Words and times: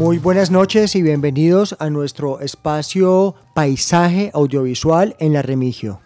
Muy 0.00 0.16
buenas 0.16 0.50
noches 0.50 0.96
y 0.96 1.02
bienvenidos 1.02 1.76
a 1.78 1.90
nuestro 1.90 2.40
espacio 2.40 3.34
Paisaje 3.52 4.30
Audiovisual 4.32 5.14
en 5.18 5.34
la 5.34 5.42
Remigio. 5.42 6.00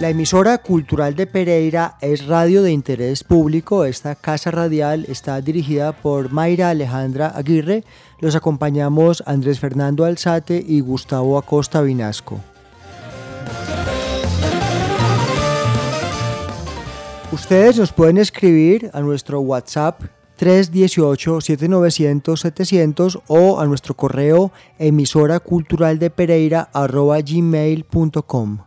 La 0.00 0.08
emisora 0.08 0.58
cultural 0.58 1.14
de 1.14 1.28
Pereira 1.28 1.94
es 2.00 2.26
radio 2.26 2.64
de 2.64 2.72
interés 2.72 3.22
público. 3.22 3.84
Esta 3.84 4.16
casa 4.16 4.50
radial 4.50 5.06
está 5.08 5.40
dirigida 5.40 5.92
por 5.92 6.32
Mayra 6.32 6.70
Alejandra 6.70 7.28
Aguirre. 7.28 7.84
Los 8.18 8.34
acompañamos 8.34 9.22
Andrés 9.24 9.60
Fernando 9.60 10.04
Alzate 10.04 10.64
y 10.66 10.80
Gustavo 10.80 11.38
Acosta 11.38 11.80
Vinasco. 11.80 12.40
Ustedes 17.32 17.76
nos 17.76 17.92
pueden 17.92 18.18
escribir 18.18 18.88
a 18.92 19.00
nuestro 19.00 19.40
WhatsApp 19.40 20.00
318-7900-700 20.38 23.20
o 23.26 23.58
a 23.58 23.66
nuestro 23.66 23.96
correo 23.96 24.52
emisora 24.78 25.40
cultural 25.40 25.98
de 25.98 26.10
Pereira 26.10 26.70
arroba 26.72 27.20
gmail.com. 27.20 28.58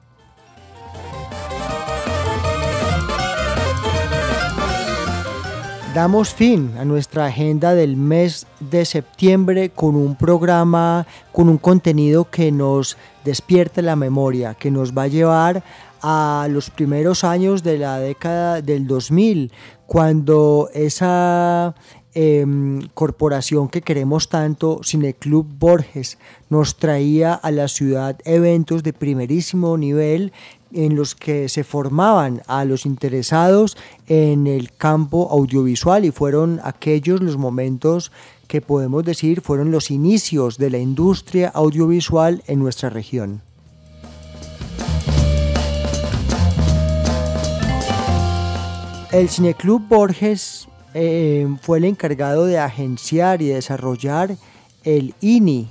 Damos 5.94 6.36
fin 6.36 6.76
a 6.78 6.86
nuestra 6.86 7.26
agenda 7.26 7.74
del 7.74 7.98
mes 7.98 8.46
de 8.60 8.86
septiembre 8.86 9.72
con 9.72 9.96
un 9.96 10.16
programa, 10.16 11.08
con 11.32 11.50
un 11.50 11.58
contenido 11.58 12.30
que 12.30 12.52
nos 12.52 12.96
despierte 13.26 13.82
la 13.82 13.96
memoria, 13.96 14.54
que 14.54 14.70
nos 14.70 14.96
va 14.96 15.04
a 15.04 15.08
llevar 15.08 15.64
a 16.04 16.48
los 16.52 16.70
primeros 16.70 17.24
años 17.24 17.64
de 17.64 17.80
la 17.80 18.00
década 18.00 18.62
del 18.62 18.86
2000, 18.86 19.52
cuando 19.88 20.70
esa 20.76 21.74
em, 22.14 22.88
corporación 22.94 23.68
que 23.68 23.82
queremos 23.82 24.30
tanto, 24.30 24.82
Cineclub 24.84 25.48
Borges, 25.58 26.20
nos 26.52 26.78
traía 26.78 27.34
a 27.34 27.50
la 27.50 27.68
ciudad 27.68 28.20
eventos 28.26 28.84
de 28.84 28.94
primerísimo 28.94 29.76
nivel 29.76 30.34
en 30.74 30.96
los 30.96 31.16
que 31.16 31.50
se 31.50 31.64
formaban 31.64 32.42
a 32.48 32.66
los 32.66 32.86
interesados 32.86 33.78
en 34.08 34.48
el 34.48 34.72
campo 34.72 35.30
audiovisual 35.32 36.06
y 36.06 36.12
fueron 36.12 36.60
aquellos 36.64 37.22
los 37.22 37.38
momentos 37.38 38.12
que 38.48 38.62
podemos 38.62 39.04
decir 39.06 39.42
fueron 39.42 39.72
los 39.72 39.92
inicios 39.92 40.58
de 40.58 40.72
la 40.72 40.80
industria 40.80 41.50
audiovisual 41.50 42.44
en 42.48 42.60
nuestra 42.60 42.90
región. 42.90 43.42
El 49.12 49.28
Cineclub 49.30 49.88
Borges 49.88 50.68
eh, 50.94 51.48
fue 51.62 51.80
el 51.80 51.86
encargado 51.86 52.46
de 52.46 52.60
agenciar 52.60 53.42
y 53.42 53.48
desarrollar 53.48 54.36
el 54.84 55.14
INI, 55.22 55.68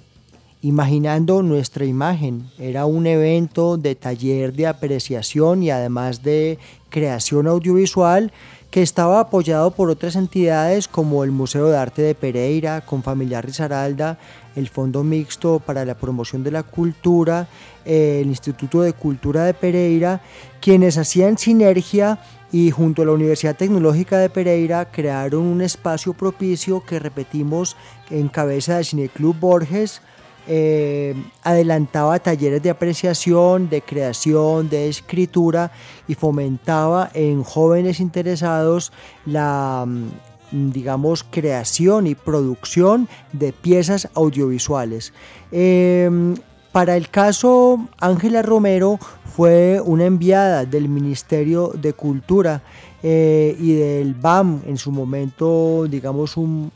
Imaginando 0.61 1.43
nuestra 1.45 1.85
imagen. 1.85 2.51
Era 2.59 2.85
un 2.85 3.07
evento 3.07 3.77
de 3.77 3.95
taller 3.95 4.53
de 4.53 4.67
apreciación 4.67 5.63
y 5.63 5.71
además 5.71 6.25
de 6.25 6.59
creación 6.91 7.47
audiovisual 7.47 8.33
que 8.73 8.83
estaba 8.83 9.21
apoyado 9.21 9.71
por 9.71 9.89
otras 9.89 10.17
entidades 10.17 10.89
como 10.89 11.23
el 11.23 11.31
Museo 11.31 11.69
de 11.69 11.79
Arte 11.79 12.03
de 12.03 12.17
Pereira, 12.17 12.81
con 12.81 13.05
Familiar 13.05 13.47
Risaralda, 13.47 14.19
el 14.57 14.69
Fondo 14.69 15.05
Mixto 15.05 15.61
para 15.61 15.85
la 15.85 15.95
Promoción 15.97 16.43
de 16.43 16.51
la 16.51 16.65
Cultura, 16.65 17.47
el 17.85 18.27
Instituto 18.27 18.83
de 18.83 18.93
Cultura 18.93 19.45
de 19.45 19.55
Pereira, 19.55 20.21
quienes 20.61 20.99
hacían 20.99 21.39
sinergia 21.39 22.19
y 22.51 22.73
junto 22.73 23.03
a 23.03 23.05
la 23.05 23.13
Universidad 23.13 23.57
Tecnológica 23.57 24.19
de 24.19 24.29
Pereira 24.29 24.91
crearon 24.91 25.43
un 25.43 25.63
espacio 25.63 26.15
propicio 26.15 26.85
que 26.85 26.99
repetimos 26.99 27.77
en 28.11 28.29
cabeza 28.29 28.77
del 28.77 28.85
Cineclub 28.85 29.39
Borges, 29.39 30.03
eh, 30.49 31.15
adelantaba 31.43 32.19
talleres 32.19 32.63
de 32.63 32.71
apreciación, 32.71 33.69
de 33.69 33.83
creación, 33.83 34.71
de 34.71 34.89
escritura 34.89 35.71
y 36.09 36.15
fomentaba 36.15 37.11
en 37.13 37.43
jóvenes 37.45 38.01
interesados 38.01 38.91
la 39.27 39.85
mm, 39.87 40.09
digamos, 40.51 41.25
creación 41.31 42.07
y 42.07 42.15
producción 42.15 43.09
de 43.33 43.53
piezas 43.53 44.09
audiovisuales. 44.15 45.13
Em, 45.53 46.35
para 46.73 46.97
el 46.97 47.11
caso 47.11 47.87
Ángela 47.99 48.41
Romero 48.41 48.99
fue 49.37 49.83
una 49.85 50.07
enviada 50.07 50.65
del 50.65 50.89
Ministerio 50.89 51.73
de 51.75 51.93
Cultura 51.93 52.63
eh, 53.03 53.55
y 53.61 53.75
del 53.75 54.15
BAM, 54.15 54.63
en 54.67 54.79
su 54.79 54.91
momento, 54.91 55.87
digamos, 55.89 56.37
un, 56.37 56.73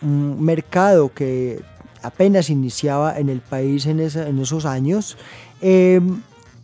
un 0.00 0.42
mercado 0.42 1.12
que 1.12 1.60
apenas 2.02 2.50
iniciaba 2.50 3.18
en 3.18 3.28
el 3.28 3.40
país 3.40 3.86
en, 3.86 4.00
esos 4.00 4.64
años, 4.64 5.16
em, 5.60 6.22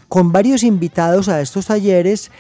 con 0.08 0.32
varios 0.32 0.62
invitados 0.62 1.28
a 1.28 1.41
estos 1.41 1.66
talleres, 1.66 2.30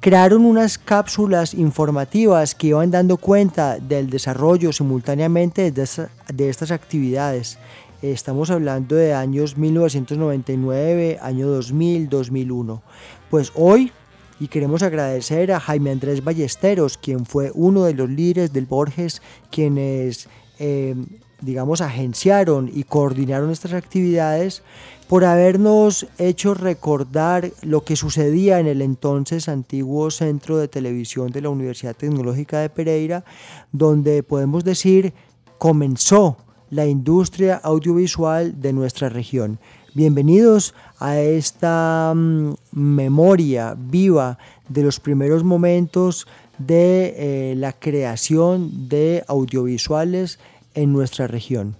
crearon 0.00 0.44
unas 0.44 0.78
cápsulas 0.78 1.54
informativas 1.54 2.54
que 2.54 2.68
iban 2.68 2.90
dando 2.90 3.16
cuenta 3.16 3.78
del 3.78 4.10
desarrollo 4.10 4.72
simultáneamente 4.72 5.72
de, 5.72 6.48
estas 6.48 6.70
actividades. 6.70 7.58
Estamos 8.02 8.50
hablando 8.50 8.94
de 8.94 9.14
años 9.14 9.56
1999, 9.56 11.18
año 11.20 11.48
2000, 11.48 12.08
2001. 12.08 12.82
Pues 13.30 13.50
hoy, 13.54 13.90
y 14.38 14.48
queremos 14.48 14.82
agradecer 14.82 15.50
a 15.50 15.60
Jaime 15.60 15.90
Andrés 15.90 16.22
Ballesteros, 16.22 16.98
quien 16.98 17.26
fue 17.26 17.50
uno 17.54 17.84
de 17.84 17.94
los 17.94 18.08
líderes 18.08 18.52
del 18.52 18.66
Borges, 18.66 19.22
quienes 19.50 20.28
em, 20.58 21.06
digamos, 21.40 21.80
agenciaron 21.80 22.70
y 22.72 22.84
coordinaron 22.84 23.50
estas 23.50 23.72
actividades 23.72 24.62
por 25.08 25.24
habernos 25.24 26.06
hecho 26.18 26.54
recordar 26.54 27.52
lo 27.62 27.84
que 27.84 27.96
sucedía 27.96 28.58
en 28.58 28.66
el 28.66 28.82
entonces 28.82 29.48
antiguo 29.48 30.10
Centro 30.10 30.56
de 30.56 30.68
Televisión 30.68 31.30
de 31.30 31.42
la 31.42 31.50
Universidad 31.50 31.94
Tecnológica 31.94 32.58
de 32.60 32.70
Pereira, 32.70 33.24
donde 33.72 34.22
podemos 34.22 34.64
decir 34.64 35.14
comenzó 35.58 36.36
la 36.70 36.86
industria 36.86 37.56
audiovisual 37.56 38.60
de 38.60 38.72
nuestra 38.72 39.08
región. 39.08 39.60
Bienvenidos 39.94 40.74
a 40.98 41.18
esta 41.20 42.12
mm, 42.14 42.54
memoria 42.72 43.74
viva 43.78 44.38
de 44.68 44.82
los 44.82 45.00
primeros 45.00 45.44
momentos 45.44 46.26
de 46.58 47.14
eh, 47.16 47.54
la 47.56 47.72
creación 47.72 48.88
de 48.88 49.24
audiovisuales 49.28 50.38
en 50.76 50.92
nuestra 50.92 51.26
región. 51.26 51.74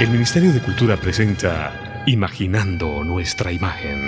El 0.00 0.10
Ministerio 0.10 0.52
de 0.52 0.60
Cultura 0.60 0.96
presenta 0.96 2.04
Imaginando 2.06 3.02
nuestra 3.04 3.52
imagen. 3.52 3.98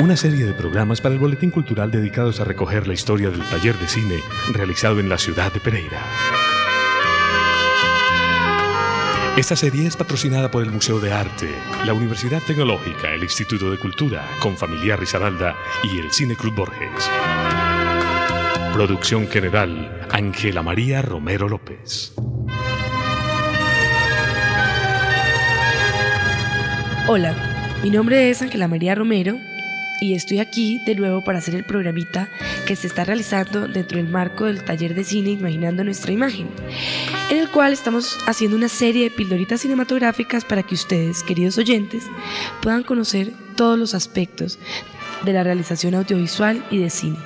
una 0.00 0.16
serie 0.16 0.46
de 0.46 0.54
programas 0.54 1.02
para 1.02 1.14
el 1.14 1.20
Boletín 1.20 1.50
Cultural 1.50 1.90
dedicados 1.90 2.40
a 2.40 2.44
recoger 2.44 2.86
la 2.86 2.94
historia 2.94 3.30
del 3.30 3.42
taller 3.50 3.76
de 3.78 3.86
cine 3.86 4.16
realizado 4.54 4.98
en 4.98 5.10
la 5.10 5.18
ciudad 5.18 5.52
de 5.52 5.60
Pereira. 5.60 6.00
Esta 9.40 9.56
serie 9.56 9.86
es 9.86 9.96
patrocinada 9.96 10.50
por 10.50 10.62
el 10.62 10.70
Museo 10.70 11.00
de 11.00 11.14
Arte, 11.14 11.48
la 11.86 11.94
Universidad 11.94 12.42
Tecnológica, 12.42 13.14
el 13.14 13.22
Instituto 13.22 13.70
de 13.70 13.78
Cultura, 13.78 14.28
Confamiliar 14.38 15.00
Risaralda 15.00 15.56
y 15.82 15.98
el 15.98 16.12
Cine 16.12 16.36
Club 16.36 16.56
Borges. 16.56 17.10
Producción 18.74 19.28
general, 19.28 20.06
Ángela 20.10 20.62
María 20.62 21.00
Romero 21.00 21.48
López. 21.48 22.12
Hola, 27.08 27.34
mi 27.82 27.88
nombre 27.88 28.28
es 28.28 28.42
Ángela 28.42 28.68
María 28.68 28.94
Romero 28.94 29.38
y 30.02 30.12
estoy 30.12 30.40
aquí 30.40 30.82
de 30.84 30.96
nuevo 30.96 31.24
para 31.24 31.38
hacer 31.38 31.54
el 31.54 31.64
programita 31.64 32.28
que 32.66 32.76
se 32.76 32.88
está 32.88 33.04
realizando 33.04 33.68
dentro 33.68 33.96
del 33.96 34.08
marco 34.08 34.44
del 34.44 34.64
taller 34.64 34.94
de 34.94 35.04
cine 35.04 35.30
Imaginando 35.30 35.82
nuestra 35.82 36.12
imagen, 36.12 36.48
en 37.30 37.38
el 37.38 37.48
cual 37.48 37.72
estamos 37.72 38.18
haciendo 38.26 38.56
una 38.56 38.68
serie 38.68 39.04
de 39.04 39.10
pildoritas 39.10 39.60
cinematográficas 39.60 40.44
para 40.44 40.64
que 40.64 40.74
ustedes, 40.74 41.22
queridos 41.22 41.56
oyentes, 41.58 42.04
puedan 42.60 42.82
conocer 42.82 43.32
todos 43.56 43.78
los 43.78 43.94
aspectos 43.94 44.58
de 45.24 45.32
la 45.32 45.44
realización 45.44 45.94
audiovisual 45.94 46.64
y 46.70 46.78
de 46.78 46.90
cine. 46.90 47.18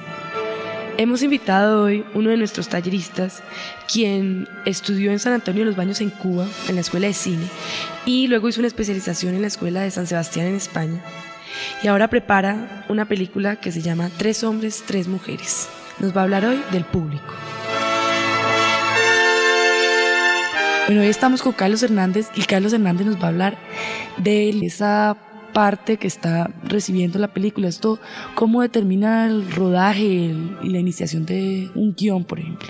Hemos 0.98 1.22
invitado 1.22 1.84
hoy 1.84 2.04
uno 2.14 2.30
de 2.30 2.36
nuestros 2.36 2.68
talleristas, 2.68 3.42
quien 3.90 4.46
estudió 4.64 5.10
en 5.10 5.18
San 5.18 5.32
Antonio 5.32 5.62
de 5.62 5.66
los 5.66 5.76
Baños 5.76 6.00
en 6.00 6.10
Cuba, 6.10 6.46
en 6.68 6.74
la 6.76 6.82
Escuela 6.82 7.06
de 7.06 7.14
Cine, 7.14 7.46
y 8.04 8.28
luego 8.28 8.48
hizo 8.48 8.60
una 8.60 8.68
especialización 8.68 9.34
en 9.34 9.40
la 9.40 9.48
Escuela 9.48 9.80
de 9.80 9.90
San 9.90 10.06
Sebastián 10.06 10.46
en 10.46 10.54
España. 10.54 11.02
Y 11.82 11.88
ahora 11.88 12.08
prepara 12.08 12.84
una 12.88 13.06
película 13.06 13.56
que 13.56 13.72
se 13.72 13.80
llama 13.80 14.10
Tres 14.18 14.44
hombres, 14.44 14.84
tres 14.86 15.08
mujeres. 15.08 15.68
Nos 15.98 16.14
va 16.14 16.20
a 16.20 16.24
hablar 16.24 16.44
hoy 16.44 16.60
del 16.72 16.84
público. 16.84 17.32
Bueno, 20.86 21.00
hoy 21.00 21.08
estamos 21.08 21.40
con 21.42 21.52
Carlos 21.52 21.82
Hernández 21.82 22.28
y 22.34 22.42
Carlos 22.42 22.74
Hernández 22.74 23.06
nos 23.06 23.16
va 23.16 23.24
a 23.24 23.28
hablar 23.28 23.58
de 24.18 24.50
esa 24.50 25.16
parte 25.54 25.96
que 25.96 26.06
está 26.06 26.50
recibiendo 26.62 27.18
la 27.18 27.32
película. 27.32 27.68
Esto, 27.68 27.98
¿cómo 28.34 28.60
determina 28.60 29.26
el 29.26 29.50
rodaje 29.50 30.04
y 30.04 30.68
la 30.68 30.78
iniciación 30.78 31.24
de 31.24 31.70
un 31.74 31.94
guion, 31.94 32.24
por 32.24 32.38
ejemplo? 32.38 32.68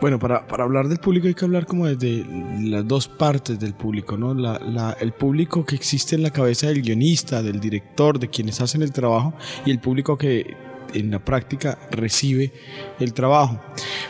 Bueno, 0.00 0.18
para, 0.18 0.48
para, 0.48 0.64
hablar 0.64 0.88
del 0.88 0.98
público 0.98 1.28
hay 1.28 1.34
que 1.34 1.44
hablar 1.44 1.64
como 1.64 1.86
desde 1.86 2.26
las 2.60 2.88
dos 2.88 3.06
partes 3.06 3.60
del 3.60 3.74
público, 3.74 4.16
¿no? 4.16 4.34
La, 4.34 4.58
la, 4.58 4.96
el 5.00 5.12
público 5.12 5.64
que 5.64 5.76
existe 5.76 6.16
en 6.16 6.24
la 6.24 6.30
cabeza 6.30 6.66
del 6.66 6.82
guionista, 6.82 7.40
del 7.40 7.60
director, 7.60 8.18
de 8.18 8.28
quienes 8.30 8.60
hacen 8.60 8.82
el 8.82 8.90
trabajo 8.90 9.32
y 9.64 9.70
el 9.70 9.78
público 9.78 10.18
que 10.18 10.56
en 10.94 11.10
la 11.10 11.18
práctica 11.18 11.78
recibe 11.90 12.52
el 13.00 13.12
trabajo. 13.12 13.60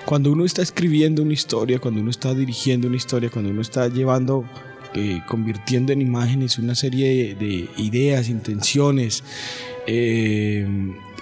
Cuando 0.04 0.32
uno 0.32 0.44
está 0.44 0.62
escribiendo 0.62 1.22
una 1.22 1.32
historia, 1.32 1.78
cuando 1.78 2.00
uno 2.00 2.10
está 2.10 2.34
dirigiendo 2.34 2.88
una 2.88 2.96
historia, 2.96 3.30
cuando 3.30 3.50
uno 3.50 3.62
está 3.62 3.88
llevando 3.88 4.44
eh, 4.94 5.22
convirtiendo 5.26 5.92
en 5.92 6.02
imágenes 6.02 6.58
una 6.58 6.74
serie 6.74 7.34
de, 7.34 7.68
ideas, 7.78 8.28
intenciones. 8.28 9.24
Eh, 9.86 10.66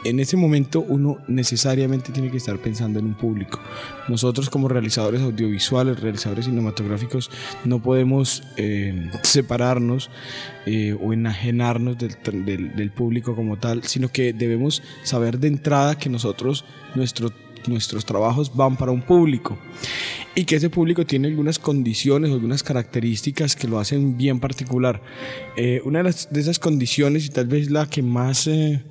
en 0.05 0.21
ese 0.21 0.37
momento 0.37 0.81
uno 0.81 1.19
necesariamente 1.29 2.13
tiene 2.13 2.31
que 2.31 2.39
estar 2.39 2.59
pensando 2.59 2.99
en 2.99 3.07
un 3.07 3.15
público. 3.15 3.61
Nosotros 4.09 4.51
como 4.51 4.69
realizadores 4.69 5.21
audiovisuales, 5.21 6.01
realizadores 6.01 6.47
cinematográficos, 6.47 7.31
no 7.65 7.83
podemos 7.83 8.43
eh, 8.57 9.11
separarnos 9.23 10.11
o 11.01 11.13
enajenarnos 11.13 11.97
del, 11.99 12.15
del, 12.45 12.91
público 12.93 13.35
como 13.35 13.57
tal, 13.57 13.83
sino 13.85 14.09
que 14.09 14.33
debemos 14.33 14.83
saber 15.03 15.39
de 15.39 15.49
entrada 15.49 15.99
que 15.99 16.09
nosotros, 16.09 16.65
nuestro, 16.95 17.33
nuestros 17.67 18.05
trabajos 18.05 18.55
van 18.55 18.77
para 18.77 18.93
un 18.93 19.03
público 19.03 19.59
y 20.35 20.45
que 20.45 20.57
ese 20.57 20.71
público 20.71 21.05
tiene 21.05 21.29
algunas 21.29 21.59
condiciones 21.59 22.31
algunas 22.31 22.63
características 22.63 23.57
que 23.57 23.69
lo 23.69 23.79
hacen 23.79 24.17
bien 24.17 24.41
particular. 24.41 25.03
Eh, 25.57 25.81
una 25.85 26.03
de, 26.03 26.15
de, 26.31 26.41
esas 26.41 26.59
condiciones 26.59 27.27
y 27.27 27.31
tal 27.31 27.47
vez 27.47 27.71
la 27.71 27.87
que 27.87 28.03
más... 28.03 28.47
Eh, 28.47 28.83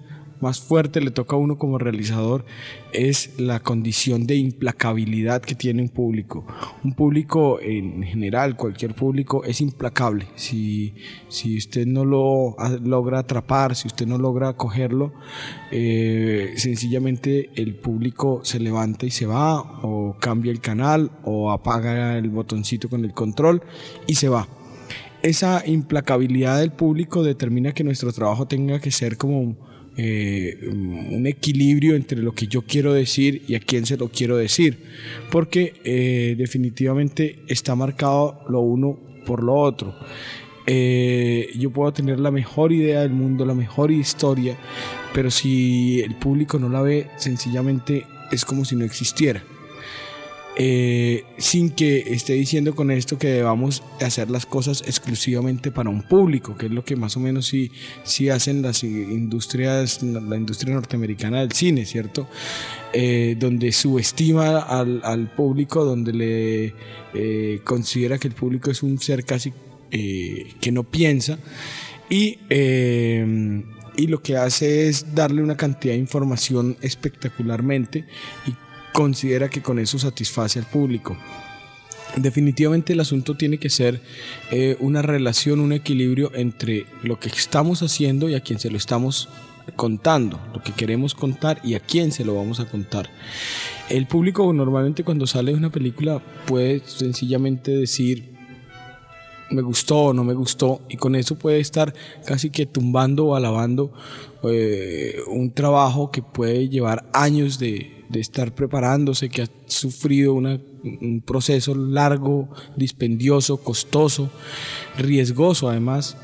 más 0.42 0.60
fuerte 0.60 1.02
le 1.02 1.12
toca 1.12 1.36
a 1.36 1.40
uno 1.40 1.58
como 1.58 1.78
realizador 1.78 2.46
es 2.92 3.40
la 3.40 3.60
condición 3.60 4.26
de 4.26 4.36
implacabilidad 4.36 5.42
que 5.42 5.56
tiene 5.56 5.82
un 5.82 5.90
público. 5.90 6.46
Un 6.84 6.94
público 6.94 7.60
en 7.62 8.04
general, 8.04 8.56
cualquier 8.56 8.96
público, 8.96 9.44
es 9.44 9.62
implacable. 9.62 10.28
Si, 10.36 10.94
si 11.28 11.58
usted 11.58 11.86
no 11.86 12.06
lo 12.06 12.56
logra 12.84 13.20
atrapar, 13.20 13.76
si 13.76 13.88
usted 13.88 14.08
no 14.08 14.18
logra 14.18 14.54
cogerlo, 14.54 15.14
eh, 15.72 16.54
sencillamente 16.58 17.50
el 17.56 17.76
público 17.76 18.42
se 18.44 18.60
levanta 18.60 19.06
y 19.06 19.12
se 19.12 19.26
va, 19.26 19.62
o 19.84 20.16
cambia 20.20 20.52
el 20.52 20.62
canal, 20.62 21.12
o 21.24 21.52
apaga 21.52 22.18
el 22.18 22.30
botoncito 22.30 22.90
con 22.90 23.06
el 23.06 23.14
control 23.14 23.62
y 24.08 24.16
se 24.16 24.30
va 24.30 24.48
esa 25.22 25.64
implacabilidad 25.66 26.60
del 26.60 26.72
público 26.72 27.24
determina 27.24 27.74
que 27.74 27.84
nuestro 27.84 28.12
trabajo 28.14 28.48
tenga 28.48 28.80
que 28.80 28.92
ser 28.92 29.18
como 29.18 29.58
eh, 30.02 30.58
un 30.66 31.28
equilibrio 31.28 31.94
entre 31.94 32.22
lo 32.22 32.32
que 32.32 32.48
yo 32.48 32.62
quiero 32.62 32.94
decir 32.94 33.44
y 33.50 33.56
a 33.56 33.60
quién 33.60 33.86
se 33.86 33.98
lo 33.98 34.08
quiero 34.08 34.38
decir, 34.38 34.78
porque 35.30 35.74
eh, 35.84 36.36
definitivamente 36.38 37.40
está 37.50 37.76
marcado 37.76 38.46
lo 38.48 38.62
uno 38.62 38.98
por 39.26 39.44
lo 39.44 39.56
otro. 39.56 39.94
Eh, 40.68 41.50
yo 41.58 41.72
puedo 41.72 41.92
tener 41.92 42.18
la 42.18 42.32
mejor 42.32 42.72
idea 42.72 43.02
del 43.02 43.12
mundo, 43.12 43.46
la 43.46 43.54
mejor 43.54 43.92
historia, 43.92 44.58
pero 45.14 45.30
si 45.30 46.00
el 46.00 46.16
público 46.16 46.60
no 46.60 46.70
la 46.70 46.82
ve, 46.82 47.08
sencillamente 47.18 48.06
es 48.32 48.46
como 48.46 48.64
si 48.64 48.78
no 48.78 48.86
existiera. 48.86 49.44
Eh, 50.62 51.24
sin 51.38 51.70
que 51.70 52.00
esté 52.14 52.34
diciendo 52.34 52.76
con 52.76 52.92
esto 52.92 53.18
que 53.18 53.30
debamos 53.30 53.82
hacer 54.02 54.30
las 54.30 54.46
cosas 54.46 54.84
exclusivamente 54.86 55.72
para 55.72 55.90
un 55.90 56.02
público, 56.04 56.58
que 56.58 56.66
es 56.66 56.72
lo 56.74 56.84
que 56.84 56.98
más 56.98 57.16
o 57.16 57.22
menos 57.22 57.48
sí, 57.48 57.72
sí 58.04 58.28
hacen 58.28 58.62
las 58.62 58.84
industrias, 58.84 60.04
la 60.04 60.36
industria 60.36 60.74
norteamericana 60.74 61.40
del 61.40 61.54
cine, 61.54 61.86
¿cierto? 61.86 62.28
Eh, 62.92 63.38
donde 63.40 63.72
subestima 63.72 64.60
al, 64.60 65.00
al, 65.06 65.32
público, 65.34 65.86
donde 65.86 66.12
le 66.12 66.74
eh, 67.14 67.62
considera 67.64 68.18
que 68.18 68.28
el 68.28 68.34
público 68.34 68.70
es 68.70 68.84
un 68.84 69.00
ser 69.00 69.24
casi 69.24 69.54
que 69.90 70.72
no 70.72 70.84
piensa 70.84 71.40
y 72.10 72.38
y 74.00 74.08
lo 74.08 74.22
que 74.22 74.38
hace 74.38 74.88
es 74.88 75.14
darle 75.14 75.42
una 75.44 75.58
cantidad 75.58 75.94
de 75.94 76.00
información 76.00 76.78
espectacularmente 76.82 78.06
y 78.48 78.69
considera 79.00 79.50
que 79.50 79.62
con 79.62 79.80
eso 79.80 79.98
satisface 79.98 80.60
al 80.60 80.66
público. 80.66 81.16
Definitivamente 82.18 82.92
el 82.92 83.00
asunto 83.00 83.38
tiene 83.38 83.58
que 83.58 83.70
ser 83.70 84.02
eh, 84.52 84.76
una 84.82 85.02
relación, 85.02 85.62
un 85.62 85.72
equilibrio 85.72 86.34
entre 86.36 86.86
lo 87.02 87.18
que 87.18 87.30
estamos 87.30 87.82
haciendo 87.82 88.28
y 88.28 88.36
a 88.36 88.42
quien 88.42 88.60
se 88.60 88.70
lo 88.70 88.76
estamos 88.76 89.30
contando, 89.78 90.38
lo 90.54 90.62
que 90.62 90.74
queremos 90.74 91.16
contar 91.16 91.62
y 91.64 91.76
a 91.76 91.80
quién 91.80 92.12
se 92.12 92.26
lo 92.26 92.36
vamos 92.36 92.60
a 92.60 92.66
contar. 92.66 93.10
El 93.88 94.06
público 94.06 94.52
normalmente 94.52 95.06
cuando 95.06 95.28
sale 95.28 95.54
de 95.54 95.58
una 95.58 95.70
película 95.70 96.22
puede 96.46 96.82
sencillamente 96.86 97.72
decir 97.72 98.34
me 99.52 99.62
gustó 99.62 100.06
o 100.06 100.14
no 100.14 100.24
me 100.24 100.34
gustó 100.34 100.82
y 100.90 100.98
con 100.98 101.16
eso 101.16 101.36
puede 101.36 101.60
estar 101.60 101.94
casi 102.26 102.50
que 102.50 102.66
tumbando 102.66 103.28
o 103.28 103.36
alabando 103.36 103.92
eh, 104.44 105.18
un 105.28 105.52
trabajo 105.52 106.12
que 106.12 106.22
puede 106.22 106.70
llevar 106.70 107.10
años 107.14 107.60
de, 107.60 108.00
de 108.10 108.20
estar 108.20 108.54
preparándose, 108.54 109.30
que 109.30 109.44
ha 109.44 109.50
sufrido 109.68 110.34
un 110.34 111.24
proceso 111.26 111.76
largo, 111.76 112.50
dispendioso, 112.76 113.58
costoso, 113.58 114.30
riesgoso 114.98 115.70
además. 115.70 116.18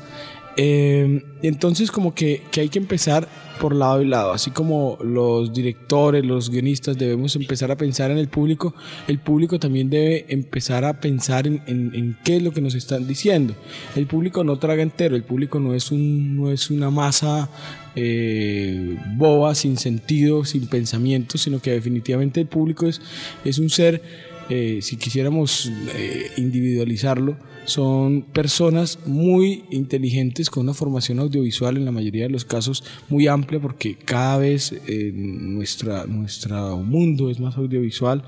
Eh, 0.56 1.22
entonces 1.42 1.90
como 1.90 2.14
que, 2.14 2.42
que, 2.50 2.62
hay 2.62 2.68
que 2.70 2.78
empezar 2.78 3.28
por 3.60 3.74
lado 3.74 4.02
y 4.02 4.06
lado, 4.06 4.32
así 4.32 4.50
como 4.50 4.98
los 5.02 5.52
directores, 5.52 6.24
los 6.24 6.50
guionistas 6.50 6.96
debemos 6.96 7.36
empezar 7.36 7.70
a 7.70 7.76
pensar 7.76 8.10
en 8.10 8.18
el 8.18 8.28
público, 8.28 8.74
el 9.06 9.18
público 9.18 9.58
también 9.58 9.90
debe 9.90 10.26
empezar 10.28 10.84
a 10.84 11.00
pensar 11.00 11.46
en, 11.46 11.62
en, 11.66 12.16
qué 12.24 12.36
es 12.36 12.42
lo 12.42 12.52
que 12.52 12.60
nos 12.60 12.74
están 12.74 13.06
diciendo. 13.06 13.54
El 13.94 14.06
público 14.06 14.44
no 14.44 14.58
traga 14.58 14.82
entero, 14.82 15.16
el 15.16 15.24
público 15.24 15.60
no 15.60 15.74
es, 15.74 15.90
un, 15.90 16.36
no 16.36 16.50
es 16.50 16.70
una 16.70 16.90
masa 16.90 17.50
eh, 17.94 18.98
boba, 19.16 19.54
sin 19.54 19.76
sentido, 19.76 20.44
sin 20.44 20.66
pensamiento, 20.68 21.38
sino 21.38 21.60
que 21.60 21.72
definitivamente 21.72 22.40
el 22.40 22.46
público 22.46 22.86
es, 22.86 23.00
es 23.44 23.58
un 23.58 23.70
ser, 23.70 24.02
eh, 24.48 24.78
si 24.82 24.96
quisiéramos 24.96 25.70
eh, 25.94 26.30
individualizarlo, 26.36 27.36
son 27.64 28.22
personas 28.22 28.98
muy 29.06 29.64
inteligentes 29.70 30.50
con 30.50 30.64
una 30.64 30.74
formación 30.74 31.18
audiovisual 31.18 31.76
en 31.76 31.84
la 31.84 31.90
mayoría 31.90 32.24
de 32.24 32.30
los 32.30 32.44
casos 32.44 32.84
muy 33.08 33.26
amplia 33.26 33.58
porque 33.58 33.96
cada 33.96 34.38
vez 34.38 34.72
nuestra, 35.12 36.06
nuestro 36.06 36.76
mundo 36.78 37.28
es 37.28 37.40
más 37.40 37.56
audiovisual. 37.56 38.22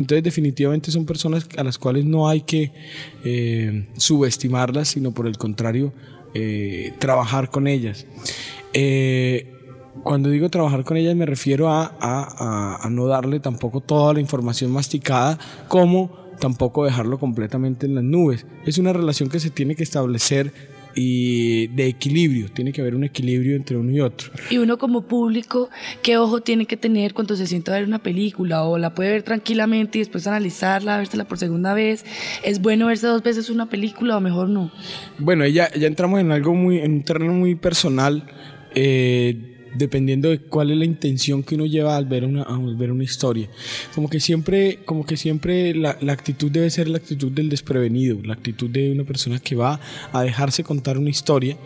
Entonces 0.00 0.24
definitivamente 0.24 0.90
son 0.90 1.06
personas 1.06 1.46
a 1.56 1.62
las 1.62 1.78
cuales 1.78 2.04
no 2.04 2.28
hay 2.28 2.40
que 2.40 2.72
subestimarlas, 3.96 4.88
sino 4.88 5.12
por 5.12 5.28
el 5.28 5.38
contrario, 5.38 5.92
trabajar 6.98 7.48
con 7.48 7.68
ellas. 7.68 8.06
Eh, 8.72 9.59
cuando 10.02 10.30
digo 10.30 10.48
trabajar 10.48 10.84
con 10.84 10.96
ellas 10.96 11.14
me 11.16 11.26
refiero 11.26 11.68
a, 11.68 11.84
a, 12.00 12.78
a, 12.82 12.90
no 12.90 13.06
darle 13.06 13.40
tampoco 13.40 13.80
toda 13.80 14.14
la 14.14 14.20
información 14.20 14.70
masticada 14.70 15.38
como 15.68 16.10
tampoco 16.38 16.84
dejarlo 16.84 17.18
completamente 17.18 17.86
en 17.86 17.94
las 17.94 18.04
nubes. 18.04 18.46
Es 18.64 18.78
una 18.78 18.92
relación 18.92 19.28
que 19.28 19.40
se 19.40 19.50
tiene 19.50 19.74
que 19.76 19.82
establecer 19.82 20.52
y 20.94 21.68
de 21.68 21.86
equilibrio, 21.86 22.48
tiene 22.50 22.72
que 22.72 22.80
haber 22.80 22.94
un 22.94 23.04
equilibrio 23.04 23.54
entre 23.54 23.76
uno 23.76 23.90
y 23.92 24.00
otro. 24.00 24.32
Y 24.50 24.58
uno 24.58 24.78
como 24.78 25.02
público, 25.02 25.70
¿qué 26.02 26.16
ojo 26.16 26.40
tiene 26.40 26.66
que 26.66 26.76
tener 26.76 27.14
cuando 27.14 27.36
se 27.36 27.46
sienta 27.46 27.72
a 27.72 27.76
ver 27.76 27.84
una 27.86 28.00
película? 28.00 28.64
¿O 28.64 28.78
la 28.78 28.94
puede 28.94 29.10
ver 29.10 29.22
tranquilamente 29.22 29.98
y 29.98 30.00
después 30.00 30.26
analizarla, 30.26 30.98
vérsela 30.98 31.24
por 31.24 31.38
segunda 31.38 31.74
vez? 31.74 32.04
¿Es 32.42 32.60
bueno 32.60 32.86
verse 32.86 33.06
dos 33.06 33.22
veces 33.22 33.50
una 33.50 33.68
película 33.68 34.16
o 34.16 34.20
mejor 34.20 34.48
no? 34.48 34.72
Bueno, 35.18 35.46
ya, 35.46 35.72
ya 35.74 35.86
entramos 35.86 36.20
en 36.20 36.32
algo 36.32 36.54
muy, 36.54 36.78
en 36.78 36.92
un 36.94 37.02
terreno 37.02 37.32
muy 37.32 37.54
personal. 37.54 38.24
Eh, 38.74 39.49
dependiendo 39.74 40.30
de 40.30 40.38
cuál 40.38 40.70
es 40.70 40.76
la 40.76 40.84
intención 40.84 41.42
que 41.42 41.54
uno 41.54 41.66
lleva 41.66 41.96
al 41.96 42.06
ver 42.06 42.24
una, 42.24 42.42
al 42.42 42.76
ver 42.76 42.92
una 42.92 43.04
historia. 43.04 43.48
Como 43.94 44.08
que 44.08 44.20
siempre, 44.20 44.78
como 44.84 45.04
que 45.04 45.16
siempre 45.16 45.74
la, 45.74 45.96
la, 46.00 46.12
actitud 46.12 46.50
debe 46.50 46.70
ser 46.70 46.88
la 46.88 46.98
actitud 46.98 47.30
del 47.30 47.48
desprevenido, 47.48 48.18
la 48.22 48.34
actitud 48.34 48.70
de 48.70 48.92
una 48.92 49.04
persona 49.04 49.38
que 49.38 49.54
va 49.54 49.80
a 50.12 50.22
dejarse 50.22 50.64
contar 50.64 50.98
una 50.98 51.10
historia 51.10 51.56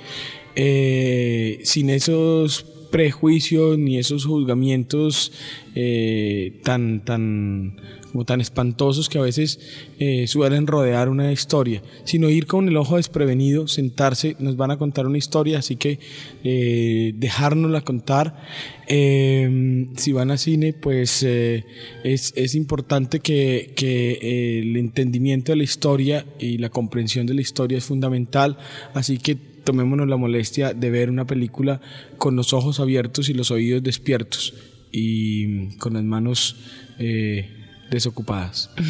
eh, 0.56 1.60
sin 1.64 1.90
esos 1.90 2.64
prejuicios 2.94 3.76
ni 3.76 3.98
esos 3.98 4.24
juzgamientos 4.24 5.32
eh, 5.74 6.60
tan, 6.62 7.04
tan, 7.04 7.74
como 8.12 8.24
tan 8.24 8.40
espantosos 8.40 9.08
que 9.08 9.18
a 9.18 9.22
veces 9.22 9.58
eh, 9.98 10.28
suelen 10.28 10.68
rodear 10.68 11.08
una 11.08 11.32
historia, 11.32 11.82
sino 12.04 12.30
ir 12.30 12.46
con 12.46 12.68
el 12.68 12.76
ojo 12.76 12.94
desprevenido, 12.94 13.66
sentarse, 13.66 14.36
nos 14.38 14.56
van 14.56 14.70
a 14.70 14.78
contar 14.78 15.08
una 15.08 15.18
historia, 15.18 15.58
así 15.58 15.74
que 15.74 15.98
eh, 16.44 17.14
dejárnosla 17.16 17.80
contar. 17.80 18.40
Eh, 18.86 19.88
si 19.96 20.12
van 20.12 20.30
a 20.30 20.36
cine, 20.36 20.72
pues 20.72 21.24
es, 21.24 22.32
es, 22.36 22.54
importante 22.54 23.18
que, 23.18 23.72
que 23.74 24.60
el 24.60 24.76
entendimiento 24.76 25.50
de 25.50 25.56
la 25.56 25.64
historia 25.64 26.26
y 26.38 26.58
la 26.58 26.68
comprensión 26.68 27.26
de 27.26 27.34
la 27.34 27.40
historia 27.40 27.78
es 27.78 27.84
fundamental, 27.86 28.56
así 28.94 29.18
que 29.18 29.53
tomémonos 29.64 30.08
la 30.08 30.16
molestia 30.16 30.74
de 30.74 30.90
ver 30.90 31.10
una 31.10 31.26
película 31.26 31.80
con 32.18 32.36
los 32.36 32.52
ojos 32.52 32.80
abiertos 32.80 33.28
y 33.28 33.34
los 33.34 33.50
oídos 33.50 33.82
despiertos 33.82 34.54
y 34.92 35.76
con 35.78 35.94
las 35.94 36.04
manos 36.04 36.56
eh, 36.98 37.50
desocupadas. 37.90 38.70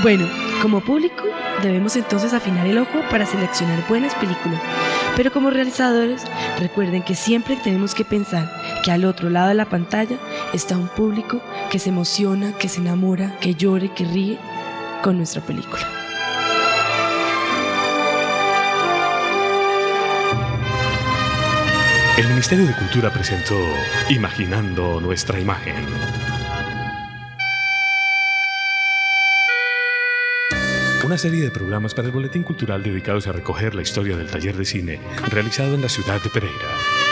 Bueno, 0.00 0.28
como 0.62 0.80
público 0.80 1.24
debemos 1.60 1.96
entonces 1.96 2.32
afinar 2.32 2.68
el 2.68 2.78
ojo 2.78 3.00
para 3.10 3.26
seleccionar 3.26 3.84
buenas 3.88 4.14
películas, 4.14 4.62
pero 5.16 5.32
como 5.32 5.50
realizadores 5.50 6.22
recuerden 6.60 7.02
que 7.02 7.16
siempre 7.16 7.56
tenemos 7.56 7.96
que 7.96 8.04
pensar 8.04 8.48
que 8.84 8.92
al 8.92 9.04
otro 9.04 9.28
lado 9.28 9.48
de 9.48 9.54
la 9.54 9.68
pantalla 9.68 10.16
está 10.52 10.76
un 10.76 10.86
público 10.86 11.42
que 11.68 11.80
se 11.80 11.88
emociona, 11.88 12.56
que 12.56 12.68
se 12.68 12.80
enamora, 12.80 13.36
que 13.40 13.56
llore, 13.56 13.92
que 13.92 14.04
ríe 14.04 14.38
con 15.02 15.16
nuestra 15.16 15.40
película. 15.40 15.86
El 22.16 22.26
Ministerio 22.28 22.66
de 22.66 22.74
Cultura 22.74 23.12
presentó 23.12 23.56
Imaginando 24.10 25.00
nuestra 25.00 25.38
imagen. 25.38 25.76
Una 31.04 31.16
serie 31.16 31.42
de 31.42 31.50
programas 31.50 31.94
para 31.94 32.08
el 32.08 32.12
Boletín 32.12 32.42
Cultural 32.42 32.82
dedicados 32.82 33.26
a 33.28 33.32
recoger 33.32 33.74
la 33.74 33.82
historia 33.82 34.16
del 34.16 34.30
taller 34.30 34.56
de 34.56 34.64
cine 34.64 35.00
realizado 35.30 35.74
en 35.74 35.82
la 35.82 35.88
ciudad 35.88 36.20
de 36.20 36.28
Pereira. 36.28 37.07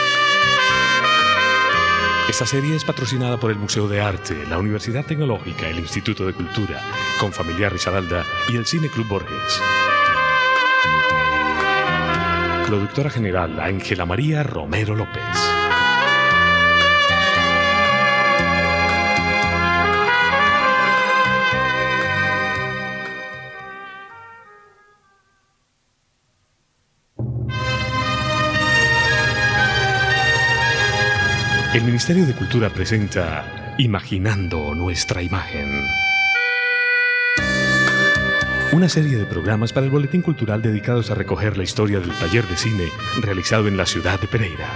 Esta 2.29 2.45
serie 2.45 2.75
es 2.75 2.83
patrocinada 2.83 3.37
por 3.37 3.51
el 3.51 3.57
Museo 3.57 3.87
de 3.87 4.01
Arte, 4.01 4.45
la 4.49 4.57
Universidad 4.57 5.05
Tecnológica, 5.05 5.69
el 5.69 5.79
Instituto 5.79 6.25
de 6.25 6.33
Cultura, 6.33 6.81
con 7.21 7.31
Familiar 7.31 7.71
Risaralda 7.71 8.25
y 8.49 8.57
el 8.57 8.65
Cine 8.65 8.89
Club 8.89 9.07
Borges. 9.07 9.61
Productora 12.67 13.09
general 13.09 13.57
Ángela 13.61 14.05
María 14.05 14.43
Romero 14.43 14.93
López. 14.93 15.56
El 31.73 31.83
Ministerio 31.83 32.25
de 32.25 32.33
Cultura 32.33 32.69
presenta 32.69 33.75
Imaginando 33.77 34.73
nuestra 34.73 35.21
imagen. 35.21 35.69
Una 38.71 38.87
serie 38.87 39.17
de 39.17 39.25
programas 39.25 39.73
para 39.73 39.85
el 39.85 39.91
Boletín 39.91 40.21
Cultural 40.21 40.61
dedicados 40.61 41.11
a 41.11 41.15
recoger 41.15 41.57
la 41.57 41.63
historia 41.63 41.99
del 41.99 42.11
taller 42.11 42.47
de 42.47 42.55
cine 42.55 42.87
realizado 43.21 43.67
en 43.67 43.75
la 43.75 43.85
ciudad 43.85 44.17
de 44.19 44.27
Pereira. 44.27 44.69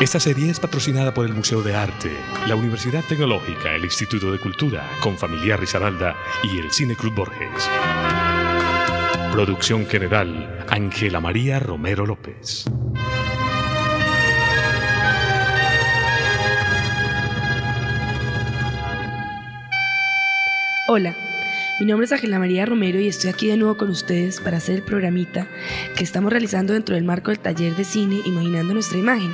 Esta 0.00 0.20
serie 0.20 0.48
es 0.48 0.60
patrocinada 0.60 1.12
por 1.12 1.26
el 1.26 1.34
Museo 1.34 1.62
de 1.62 1.74
Arte, 1.74 2.16
la 2.46 2.54
Universidad 2.54 3.02
Tecnológica, 3.04 3.74
el 3.74 3.84
Instituto 3.84 4.30
de 4.30 4.38
Cultura, 4.38 4.88
con 5.00 5.18
Familiar 5.18 5.58
Risaralda 5.58 6.14
y 6.44 6.60
el 6.60 6.70
Cine 6.70 6.94
Club 6.94 7.14
Borges. 7.14 7.68
Producción 9.32 9.86
general, 9.86 10.64
Ángela 10.70 11.20
María 11.20 11.58
Romero 11.58 12.06
López. 12.06 12.64
Hola, 20.88 21.16
mi 21.80 21.86
nombre 21.86 22.04
es 22.04 22.12
Ángela 22.12 22.38
María 22.38 22.64
Romero 22.64 23.00
y 23.00 23.08
estoy 23.08 23.28
aquí 23.30 23.48
de 23.48 23.56
nuevo 23.56 23.76
con 23.76 23.90
ustedes 23.90 24.40
para 24.40 24.58
hacer 24.58 24.76
el 24.76 24.82
programita 24.84 25.48
que 25.96 26.04
estamos 26.04 26.30
realizando 26.30 26.74
dentro 26.74 26.94
del 26.94 27.02
marco 27.02 27.32
del 27.32 27.40
taller 27.40 27.74
de 27.74 27.82
cine 27.82 28.20
Imaginando 28.24 28.72
nuestra 28.72 28.96
imagen. 28.96 29.32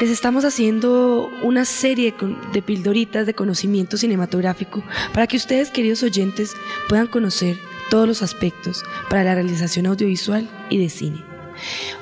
Les 0.00 0.08
estamos 0.08 0.46
haciendo 0.46 1.30
una 1.42 1.66
serie 1.66 2.14
de 2.54 2.62
pildoritas 2.62 3.26
de 3.26 3.34
conocimiento 3.34 3.98
cinematográfico 3.98 4.82
para 5.12 5.26
que 5.26 5.36
ustedes, 5.36 5.70
queridos 5.70 6.02
oyentes, 6.02 6.54
puedan 6.88 7.08
conocer 7.08 7.58
todos 7.90 8.08
los 8.08 8.22
aspectos 8.22 8.82
para 9.10 9.24
la 9.24 9.34
realización 9.34 9.84
audiovisual 9.84 10.48
y 10.70 10.78
de 10.78 10.88
cine. 10.88 11.22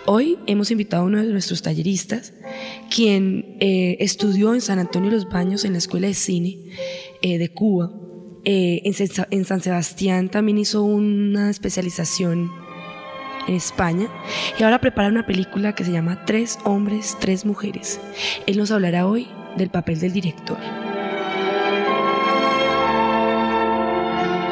Hoy 0.06 0.38
hemos 0.46 0.70
invitado 0.70 1.02
a 1.02 1.06
uno 1.06 1.18
de 1.18 1.32
nuestros 1.32 1.62
talleristas, 1.62 2.32
quien 2.94 3.56
eh, 3.58 3.96
estudió 3.99 4.54
en 4.54 4.60
San 4.60 4.78
Antonio 4.78 5.10
de 5.10 5.16
los 5.16 5.28
Baños 5.28 5.64
en 5.64 5.72
la 5.72 5.78
Escuela 5.78 6.06
de 6.06 6.14
Cine 6.14 6.60
eh, 7.22 7.37
de 7.37 7.49
Cuba 7.49 7.90
eh, 8.44 8.82
en, 8.85 9.44
San 9.44 9.61
Sebastián 9.61 10.28
también 10.28 10.59
hizo 10.59 10.82
una 10.82 11.50
especialización 11.50 12.50
en 13.47 13.54
España 13.54 14.09
y 14.59 14.62
ahora 14.62 14.80
prepara 14.80 15.09
una 15.09 15.26
película 15.26 15.75
que 15.75 15.85
se 15.85 15.92
llama 15.92 16.25
Tres 16.25 16.59
hombres, 16.64 17.16
tres 17.20 17.44
mujeres. 17.44 18.00
Él 18.47 18.56
nos 18.56 18.70
hablará 18.70 19.06
hoy 19.06 19.28
del 19.56 19.70
papel 19.70 20.00
del 20.00 20.12
director. 20.12 20.59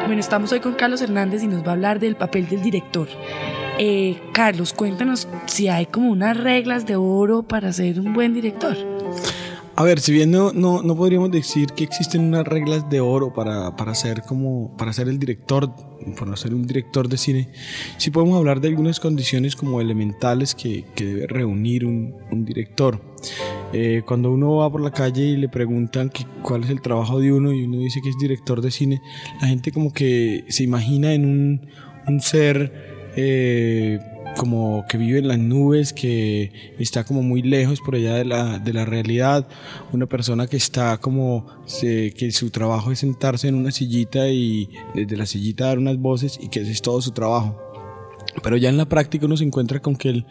Bueno, 0.05 0.19
estamos 0.19 0.51
hoy 0.51 0.59
con 0.59 0.73
Carlos 0.73 1.01
Hernández 1.01 1.43
y 1.43 1.47
nos 1.47 1.63
va 1.63 1.69
a 1.69 1.73
hablar 1.73 1.99
del 1.99 2.15
papel 2.15 2.47
del 2.47 2.61
director. 2.61 3.07
Eh, 3.77 4.19
Carlos, 4.33 4.73
cuéntanos 4.73 5.27
si 5.45 5.67
hay 5.67 5.85
como 5.85 6.11
unas 6.11 6.35
reglas 6.35 6.85
de 6.85 6.95
oro 6.95 7.43
para 7.43 7.71
ser 7.71 7.99
un 7.99 8.13
buen 8.13 8.33
director. 8.33 8.98
A 9.79 9.83
ver, 9.83 10.01
si 10.01 10.11
bien 10.11 10.29
no, 10.29 10.51
no, 10.51 10.83
no, 10.83 10.93
podríamos 10.93 11.31
decir 11.31 11.67
que 11.67 11.85
existen 11.85 12.19
unas 12.19 12.45
reglas 12.45 12.89
de 12.89 12.99
oro 12.99 13.31
para, 13.31 13.77
para, 13.77 13.95
ser 13.95 14.23
como, 14.23 14.75
para 14.75 14.91
ser 14.91 15.07
el 15.07 15.19
director, 15.19 15.73
para 16.19 16.35
ser 16.35 16.53
un 16.53 16.67
director 16.67 17.07
de 17.07 17.15
cine, 17.15 17.47
sí 17.95 18.11
podemos 18.11 18.37
hablar 18.37 18.59
de 18.59 18.67
algunas 18.67 18.99
condiciones 18.99 19.55
como 19.55 19.79
elementales 19.79 20.53
que, 20.53 20.83
que 20.95 21.05
debe 21.05 21.27
reunir 21.27 21.85
un, 21.85 22.13
director. 22.43 23.01
Eh, 23.71 24.01
cuando 24.05 24.33
uno 24.33 24.57
va 24.57 24.69
por 24.69 24.81
la 24.81 24.91
calle 24.91 25.23
y 25.23 25.37
le 25.37 25.47
preguntan 25.47 26.09
que, 26.09 26.25
cuál 26.41 26.65
es 26.65 26.71
el 26.71 26.81
trabajo 26.81 27.21
de 27.21 27.31
uno 27.31 27.53
y 27.53 27.63
uno 27.63 27.77
dice 27.77 28.01
que 28.01 28.09
es 28.09 28.17
director 28.17 28.59
de 28.59 28.71
cine, 28.71 29.01
la 29.41 29.47
gente 29.47 29.71
como 29.71 29.93
que 29.93 30.43
se 30.49 30.65
imagina 30.65 31.13
en 31.13 31.23
un, 31.23 31.69
un 32.05 32.19
ser... 32.19 33.13
Eh, 33.15 33.97
como 34.37 34.85
que 34.87 34.97
vive 34.97 35.19
en 35.19 35.27
las 35.27 35.39
nubes, 35.39 35.93
que 35.93 36.51
está 36.77 37.03
como 37.03 37.21
muy 37.21 37.41
lejos 37.41 37.81
por 37.81 37.95
allá 37.95 38.15
de 38.15 38.25
la, 38.25 38.59
de 38.59 38.73
la 38.73 38.85
realidad, 38.85 39.47
una 39.91 40.05
persona 40.05 40.47
que 40.47 40.57
está 40.57 40.97
como 40.97 41.45
que 41.81 42.31
su 42.31 42.49
trabajo 42.49 42.91
es 42.91 42.99
sentarse 42.99 43.47
en 43.47 43.55
una 43.55 43.71
sillita 43.71 44.29
y 44.29 44.69
desde 44.95 45.17
la 45.17 45.25
sillita 45.25 45.65
dar 45.65 45.77
unas 45.77 45.97
voces 45.97 46.39
y 46.41 46.49
que 46.49 46.61
ese 46.61 46.71
es 46.71 46.81
todo 46.81 47.01
su 47.01 47.11
trabajo. 47.11 47.57
Pero 48.43 48.57
ya 48.57 48.69
en 48.69 48.77
la 48.77 48.87
práctica 48.87 49.25
uno 49.25 49.37
se 49.37 49.43
encuentra 49.43 49.81
con 49.81 49.95
que 49.95 50.09
el, 50.09 50.25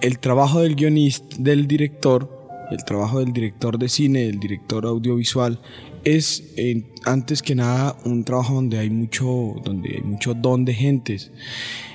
el 0.00 0.18
trabajo 0.18 0.60
del 0.60 0.74
guionista, 0.74 1.36
del 1.38 1.66
director, 1.66 2.36
el 2.70 2.84
trabajo 2.84 3.20
del 3.20 3.32
director 3.32 3.78
de 3.78 3.88
cine, 3.88 4.20
del 4.24 4.40
director 4.40 4.84
audiovisual, 4.86 5.60
es 6.04 6.52
eh, 6.56 6.84
antes 7.04 7.42
que 7.42 7.54
nada 7.54 7.96
un 8.04 8.24
trabajo 8.24 8.54
donde 8.54 8.78
hay 8.78 8.90
mucho, 8.90 9.54
donde 9.64 9.96
hay 9.96 10.02
mucho 10.02 10.34
don 10.34 10.64
de 10.64 10.74
gentes. 10.74 11.30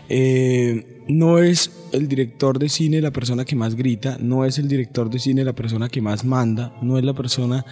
Eh, 0.09 0.92
no 1.07 1.39
es 1.39 1.71
el 1.91 2.07
director 2.07 2.59
de 2.59 2.69
cine 2.69 3.01
la 3.01 3.11
persona 3.11 3.45
que 3.45 3.55
más 3.55 3.75
grita, 3.75 4.17
no 4.19 4.45
es 4.45 4.57
el 4.57 4.67
director 4.67 5.09
de 5.09 5.19
cine 5.19 5.43
la 5.43 5.53
persona 5.53 5.89
que 5.89 6.01
más 6.01 6.23
manda, 6.25 6.75
no 6.81 6.97
es 6.97 7.03
la 7.03 7.13
persona 7.13 7.65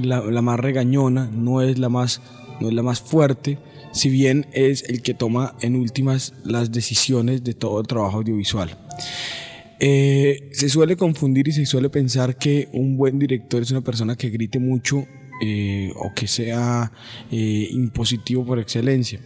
la, 0.00 0.20
más 0.42 0.60
regañona, 0.60 1.30
no 1.32 1.60
es 1.62 1.78
la 1.78 1.88
más, 1.88 2.20
no 2.60 2.68
es 2.68 2.74
la 2.74 2.82
más 2.82 3.00
fuerte, 3.00 3.58
si 3.92 4.08
bien 4.08 4.46
es 4.52 4.84
el 4.84 5.02
que 5.02 5.14
toma 5.14 5.54
en 5.60 5.76
últimas 5.76 6.34
las 6.44 6.72
decisiones 6.72 7.44
de 7.44 7.54
todo 7.54 7.80
el 7.80 7.86
trabajo 7.86 8.18
audiovisual. 8.18 8.76
Eh, 9.80 10.48
se 10.52 10.68
suele 10.68 10.96
confundir 10.96 11.46
y 11.48 11.52
se 11.52 11.64
suele 11.64 11.88
pensar 11.88 12.36
que 12.36 12.68
un 12.72 12.96
buen 12.96 13.18
director 13.18 13.62
es 13.62 13.70
una 13.70 13.80
persona 13.80 14.16
que 14.16 14.28
grite 14.30 14.58
mucho 14.58 15.06
eh, 15.40 15.92
o 15.96 16.12
que 16.14 16.26
sea 16.26 16.92
eh, 17.30 17.68
impositivo 17.70 18.44
por 18.44 18.58
excelencia. 18.58 19.20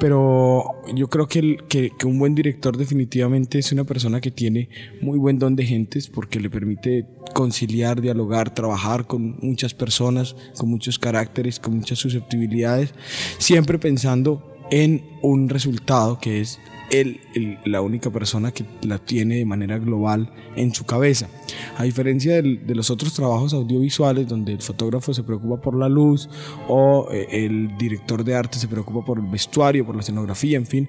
Pero 0.00 0.82
yo 0.94 1.08
creo 1.08 1.28
que, 1.28 1.58
que, 1.68 1.92
un 2.04 2.18
buen 2.18 2.34
director 2.34 2.76
definitivamente 2.76 3.58
es 3.60 3.70
una 3.70 3.84
persona 3.84 4.20
que 4.20 4.30
tiene 4.30 4.68
muy 5.00 5.18
buen 5.18 5.38
don 5.38 5.54
de 5.54 5.64
gentes 5.64 6.08
porque 6.08 6.40
le 6.40 6.50
permite 6.50 7.06
conciliar, 7.32 8.00
dialogar, 8.00 8.52
trabajar 8.52 9.06
con 9.06 9.36
muchas 9.40 9.72
personas, 9.72 10.34
con 10.58 10.68
muchos 10.68 10.98
caracteres, 10.98 11.60
con 11.60 11.76
muchas 11.76 11.98
susceptibilidades, 11.98 12.92
siempre 13.38 13.78
pensando 13.78 14.54
en 14.70 15.04
un 15.22 15.48
resultado 15.48 16.18
que 16.18 16.40
es 16.40 16.58
él, 16.90 17.20
la 17.64 17.80
única 17.80 18.10
persona 18.10 18.52
que 18.52 18.64
la 18.82 18.98
tiene 18.98 19.36
de 19.36 19.44
manera 19.44 19.78
global 19.78 20.32
en 20.56 20.74
su 20.74 20.84
cabeza. 20.84 21.28
A 21.76 21.84
diferencia 21.84 22.40
de 22.40 22.74
los 22.74 22.90
otros 22.90 23.14
trabajos 23.14 23.52
audiovisuales 23.52 24.28
donde 24.28 24.52
el 24.52 24.62
fotógrafo 24.62 25.12
se 25.14 25.22
preocupa 25.22 25.60
por 25.60 25.76
la 25.76 25.88
luz 25.88 26.28
o 26.68 27.08
eh, 27.10 27.26
el 27.30 27.76
director 27.78 28.24
de 28.24 28.34
arte 28.34 28.58
se 28.58 28.68
preocupa 28.68 29.04
por 29.04 29.18
el 29.18 29.26
vestuario, 29.26 29.84
por 29.84 29.94
la 29.94 30.02
escenografía, 30.02 30.56
en 30.56 30.66
fin, 30.66 30.88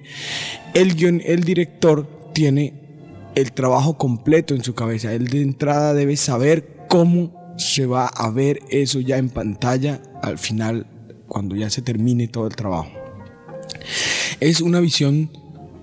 el, 0.74 1.22
el 1.24 1.44
director 1.44 2.06
tiene 2.32 2.86
el 3.34 3.52
trabajo 3.52 3.98
completo 3.98 4.54
en 4.54 4.62
su 4.62 4.74
cabeza. 4.74 5.12
Él 5.12 5.28
de 5.28 5.42
entrada 5.42 5.94
debe 5.94 6.16
saber 6.16 6.86
cómo 6.88 7.54
se 7.58 7.86
va 7.86 8.06
a 8.06 8.30
ver 8.30 8.60
eso 8.70 9.00
ya 9.00 9.18
en 9.18 9.30
pantalla 9.30 10.02
al 10.22 10.38
final, 10.38 10.86
cuando 11.28 11.56
ya 11.56 11.70
se 11.70 11.82
termine 11.82 12.28
todo 12.28 12.46
el 12.46 12.56
trabajo. 12.56 12.90
Es 14.40 14.60
una 14.60 14.80
visión 14.80 15.30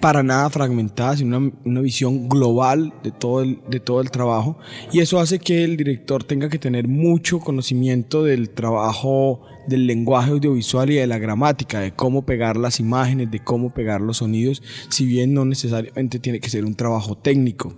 para 0.04 0.22
nada 0.22 0.50
fragmentada, 0.50 1.16
sino 1.16 1.38
una, 1.38 1.52
una, 1.64 1.80
visión 1.80 2.28
global 2.28 2.94
de 3.06 3.12
todo, 3.12 3.42
el, 3.42 3.62
de 3.70 3.80
todo 3.80 4.02
el 4.02 4.12
trabajo. 4.12 4.58
Y 4.92 5.00
eso 5.00 5.18
hace 5.18 5.40
que 5.40 5.64
el 5.64 5.78
director 5.78 6.26
tenga 6.26 6.50
que 6.50 6.60
tener 6.60 6.90
mucho 6.90 7.40
conocimiento 7.40 8.22
del 8.22 8.50
trabajo 8.50 9.46
del 9.66 9.88
lenguaje 9.88 10.32
audiovisual 10.32 10.90
y 10.90 10.96
de 10.96 11.08
la 11.08 11.20
gramática, 11.20 11.80
de 11.80 11.94
cómo 11.94 12.26
pegar 12.26 12.58
las 12.58 12.82
imágenes, 12.82 13.32
de 13.32 13.42
cómo 13.46 13.74
pegar 13.74 14.02
los 14.02 14.18
sonidos, 14.18 14.62
si 14.90 15.06
bien 15.06 15.34
no 15.34 15.46
necesariamente 15.46 16.20
tiene 16.20 16.42
que 16.42 16.50
ser 16.50 16.66
un 16.66 16.76
trabajo 16.76 17.18
técnico. 17.18 17.74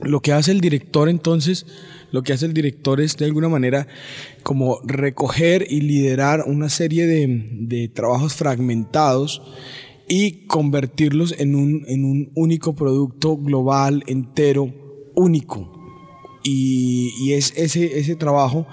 Lo 0.00 0.18
que 0.22 0.32
hace 0.32 0.50
el 0.50 0.60
director 0.60 1.08
entonces, 1.08 1.66
lo 2.10 2.24
que 2.24 2.32
hace 2.32 2.46
el 2.46 2.52
director 2.52 3.00
es 3.00 3.16
de 3.16 3.26
alguna 3.26 3.48
manera 3.48 3.86
como 4.42 4.80
recoger 4.82 5.68
y 5.70 5.82
liderar 5.82 6.42
una 6.48 6.68
serie 6.68 7.06
de, 7.06 7.46
de 7.60 7.86
trabajos 7.86 8.34
fragmentados 8.34 9.40
y 10.12 10.44
convertirlos 10.46 11.34
en 11.38 11.54
un, 11.54 11.86
en 11.88 12.04
un 12.04 12.32
único 12.34 12.74
producto 12.74 13.38
global, 13.38 14.04
entero, 14.06 14.70
único. 15.14 15.72
Y, 16.44 17.14
y 17.18 17.32
es 17.32 17.54
ese, 17.56 17.98
ese 17.98 18.14
trabajo 18.14 18.66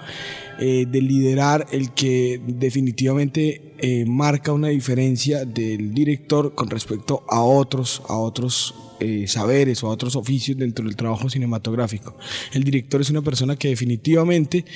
eh, 0.58 0.84
de 0.86 1.00
liderar 1.00 1.66
el 1.72 1.92
que 1.92 2.42
definitivamente 2.46 3.72
eh, 3.78 4.04
marca 4.06 4.52
una 4.52 4.68
diferencia 4.68 5.46
del 5.46 5.94
director 5.94 6.54
con 6.54 6.68
respecto 6.68 7.24
a 7.26 7.40
otros, 7.40 8.02
a 8.06 8.18
otros 8.18 8.74
eh, 9.00 9.26
saberes 9.26 9.82
o 9.82 9.86
a 9.86 9.92
otros 9.92 10.16
oficios 10.16 10.58
dentro 10.58 10.84
del 10.84 10.94
trabajo 10.94 11.30
cinematográfico. 11.30 12.14
El 12.52 12.64
director 12.64 13.00
es 13.00 13.08
una 13.08 13.22
persona 13.22 13.56
que 13.56 13.68
definitivamente 13.68 14.66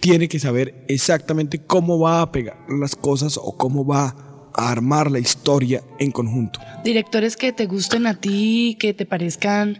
tiene 0.00 0.26
que 0.28 0.38
saber 0.38 0.86
exactamente 0.88 1.58
cómo 1.58 1.98
va 1.98 2.22
a 2.22 2.32
pegar 2.32 2.56
las 2.70 2.96
cosas 2.96 3.36
o 3.36 3.58
cómo 3.58 3.84
va 3.84 4.33
a 4.54 4.70
armar 4.70 5.10
la 5.10 5.18
historia 5.18 5.82
en 5.98 6.10
conjunto. 6.10 6.60
Directores 6.84 7.36
que 7.36 7.52
te 7.52 7.66
gusten 7.66 8.06
a 8.06 8.14
ti, 8.14 8.76
que 8.78 8.94
te 8.94 9.06
parezcan 9.06 9.78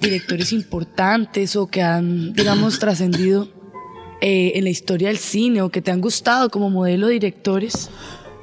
directores 0.00 0.52
importantes 0.52 1.56
o 1.56 1.66
que 1.66 1.82
han, 1.82 2.32
digamos, 2.32 2.78
trascendido 2.78 3.48
eh, 4.20 4.52
en 4.54 4.64
la 4.64 4.70
historia 4.70 5.08
del 5.08 5.18
cine 5.18 5.62
o 5.62 5.70
que 5.70 5.82
te 5.82 5.90
han 5.90 6.00
gustado 6.00 6.48
como 6.48 6.70
modelo 6.70 7.08
de 7.08 7.14
directores. 7.14 7.90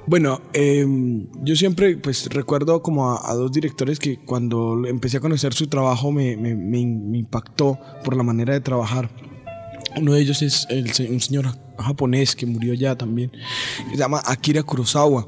Bueno, 0.10 0.42
em, 0.54 1.28
yo 1.44 1.56
siempre 1.56 1.96
pues 1.96 2.26
recuerdo 2.32 2.82
como 2.82 3.16
a, 3.16 3.34
dos 3.36 3.52
directores 3.52 4.00
que 4.00 4.18
cuando 4.18 4.86
empecé 4.88 5.18
a 5.18 5.20
conocer 5.20 5.54
su 5.54 5.68
trabajo 5.68 6.12
me, 6.12 6.36
me, 6.36 6.80
impactó 6.80 7.78
por 8.04 8.18
la 8.18 8.24
manera 8.24 8.54
de 8.54 8.60
trabajar. 8.60 9.10
Uno 9.96 10.14
de 10.14 10.22
ellos 10.22 10.42
es 10.42 10.66
el, 10.70 10.92
un 11.12 11.22
señor 11.22 11.46
japonés 11.78 12.36
que 12.36 12.48
murió 12.48 12.74
ya 12.74 12.98
también, 12.98 13.32
se 13.92 13.98
llama 13.98 14.22
Akira 14.26 14.64
Kurosawa. 14.64 15.28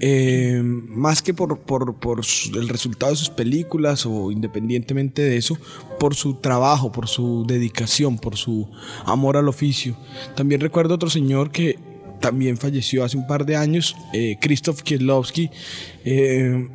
Eh, 0.00 0.60
más 0.62 1.22
que 1.22 1.34
por, 1.34 1.58
por, 1.58 1.94
por, 1.96 2.20
el 2.54 2.68
resultado 2.68 3.12
de 3.12 3.16
sus 3.16 3.30
películas 3.30 4.06
o 4.06 4.30
independientemente 4.30 5.22
de 5.22 5.36
eso, 5.36 5.58
por 5.98 6.14
su 6.14 6.34
trabajo, 6.34 6.92
por 6.92 7.08
su 7.08 7.44
dedicación, 7.46 8.18
por 8.18 8.36
su 8.36 8.68
amor 9.04 9.36
al 9.36 9.48
oficio. 9.48 9.96
También 10.36 10.60
recuerdo 10.60 10.94
otro 10.94 11.10
señor 11.10 11.50
que 11.50 11.78
también 12.20 12.56
falleció 12.56 13.04
hace 13.04 13.18
un 13.18 13.26
par 13.26 13.44
de 13.44 13.56
años, 13.56 13.96
eh, 14.14 14.38
Krzysztof 14.40 14.82
Kieslowski, 14.82 15.50
eh, 16.04 16.68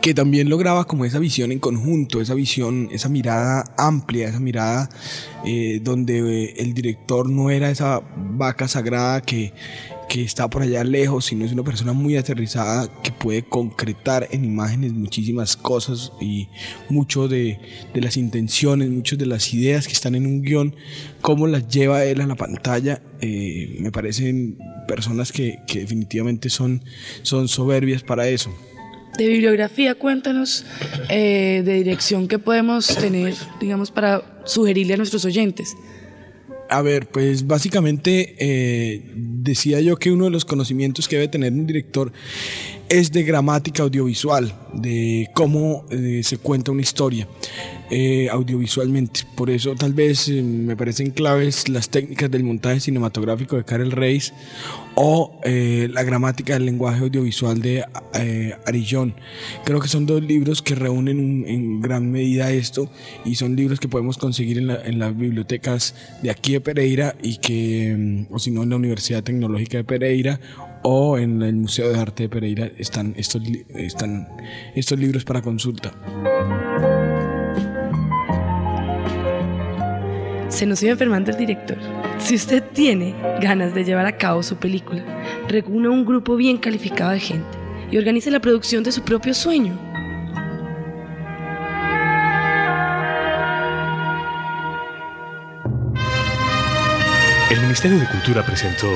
que 0.00 0.14
también 0.14 0.48
lograba 0.48 0.86
como 0.86 1.04
esa 1.04 1.18
visión 1.18 1.52
en 1.52 1.58
conjunto, 1.58 2.20
esa 2.20 2.34
visión, 2.34 2.88
esa 2.92 3.08
mirada 3.08 3.64
amplia, 3.76 4.28
esa 4.28 4.40
mirada 4.40 4.88
eh, 5.44 5.80
donde 5.82 6.54
el 6.56 6.74
director 6.74 7.28
no 7.28 7.50
era 7.50 7.70
esa 7.70 8.02
vaca 8.16 8.68
sagrada 8.68 9.20
que 9.20 9.52
que 10.08 10.22
está 10.22 10.48
por 10.48 10.62
allá 10.62 10.84
lejos, 10.84 11.26
sino 11.26 11.44
es 11.44 11.52
una 11.52 11.62
persona 11.62 11.92
muy 11.92 12.16
aterrizada 12.16 12.88
que 13.02 13.12
puede 13.12 13.42
concretar 13.42 14.28
en 14.30 14.44
imágenes 14.44 14.92
muchísimas 14.92 15.56
cosas 15.56 16.12
y 16.20 16.48
mucho 16.88 17.28
de, 17.28 17.58
las 17.94 18.16
intenciones, 18.16 18.90
muchas 18.90 19.18
de 19.18 19.26
las 19.26 19.52
ideas 19.54 19.86
que 19.86 19.92
están 19.92 20.14
en 20.14 20.26
un 20.26 20.42
guion, 20.42 20.74
cómo 21.20 21.46
las 21.46 21.68
lleva 21.68 22.04
él 22.04 22.20
a 22.20 22.26
la 22.26 22.34
pantalla, 22.34 23.02
eh, 23.20 23.76
me 23.80 23.90
parecen 23.90 24.58
personas 24.86 25.32
que, 25.32 25.58
definitivamente 25.66 26.50
son, 26.50 26.84
son 27.22 27.48
soberbias 27.48 28.02
para 28.02 28.28
eso. 28.28 28.54
De 29.18 29.28
bibliografía, 29.28 29.94
cuéntanos 29.94 30.64
eh, 31.08 31.62
de 31.64 31.74
dirección 31.74 32.26
que 32.26 32.40
podemos 32.40 32.88
tener, 32.88 33.34
digamos, 33.60 33.92
para 33.92 34.42
sugerirle 34.44 34.94
a 34.94 34.96
nuestros 34.96 35.24
oyentes. 35.24 35.76
A 36.74 36.82
ver, 36.82 37.06
pues 37.06 37.46
básicamente 37.46 38.34
eh, 38.36 39.12
decía 39.14 39.80
yo 39.80 39.96
que 39.96 40.10
uno 40.10 40.24
de 40.24 40.30
los 40.30 40.44
conocimientos 40.44 41.06
que 41.06 41.14
debe 41.14 41.28
tener 41.28 41.52
un 41.52 41.68
director 41.68 42.12
es 42.88 43.12
de 43.12 43.22
gramática 43.22 43.84
audiovisual, 43.84 44.52
de 44.72 45.28
cómo 45.34 45.86
eh, 45.90 46.22
se 46.24 46.38
cuenta 46.38 46.72
una 46.72 46.82
historia 46.82 47.28
eh, 47.96 48.28
audiovisualmente. 48.28 49.20
Por 49.36 49.50
eso 49.50 49.76
tal 49.76 49.92
vez 49.92 50.28
me 50.28 50.76
parecen 50.76 51.12
claves 51.12 51.68
las 51.68 51.88
técnicas 51.90 52.28
del 52.28 52.42
montaje 52.42 52.80
cinematográfico 52.80 53.54
de 53.54 53.64
Karel 53.64 53.92
Reis 53.92 54.34
o 54.96 55.38
eh, 55.44 55.88
La 55.92 56.02
gramática 56.02 56.54
del 56.54 56.66
lenguaje 56.66 57.02
audiovisual 57.04 57.62
de 57.62 57.84
eh, 58.14 58.56
Arillón. 58.66 59.14
Creo 59.64 59.78
que 59.78 59.86
son 59.86 60.06
dos 60.06 60.20
libros 60.20 60.60
que 60.60 60.74
reúnen 60.74 61.44
en 61.46 61.80
gran 61.80 62.10
medida 62.10 62.50
esto 62.50 62.90
y 63.24 63.36
son 63.36 63.54
libros 63.54 63.78
que 63.78 63.86
podemos 63.86 64.18
conseguir 64.18 64.58
en, 64.58 64.98
las 64.98 65.16
bibliotecas 65.16 65.94
de 66.20 66.32
aquí 66.32 66.54
de 66.54 66.60
Pereira 66.60 67.14
y 67.22 67.36
que, 67.36 67.94
mm, 67.96 68.34
o 68.34 68.40
si 68.40 68.50
no, 68.50 68.64
en 68.64 68.70
la 68.70 68.76
Universidad 68.76 69.22
Tecnológica 69.22 69.76
de 69.76 69.84
Pereira 69.84 70.40
o 70.82 71.16
en 71.16 71.42
el 71.42 71.54
Museo 71.54 71.92
de 71.92 72.00
Arte 72.00 72.24
de 72.24 72.28
Pereira 72.28 72.72
están 72.76 73.14
están 73.16 74.26
estos 74.74 74.98
libros 74.98 75.24
para 75.24 75.42
consulta. 75.42 75.94
Se 80.54 80.66
nos 80.66 80.80
iba 80.84 80.92
enfermando 80.92 81.32
el 81.32 81.36
director. 81.36 81.76
Si 82.18 82.36
usted 82.36 82.62
tiene 82.62 83.12
ganas 83.40 83.74
de 83.74 83.82
llevar 83.82 84.06
a 84.06 84.16
cabo 84.16 84.40
su 84.44 84.56
película, 84.56 85.02
reúna 85.48 85.90
un 85.90 86.04
grupo 86.04 86.36
bien 86.36 86.58
calificado 86.58 87.10
de 87.10 87.18
gente 87.18 87.58
y 87.90 87.98
organice 87.98 88.30
la 88.30 88.38
producción 88.38 88.84
de 88.84 88.92
su 88.92 89.02
propio 89.02 89.34
sueño. 89.34 89.76
El 97.50 97.60
Ministerio 97.60 97.98
de 97.98 98.06
Cultura 98.06 98.46
presentó 98.46 98.88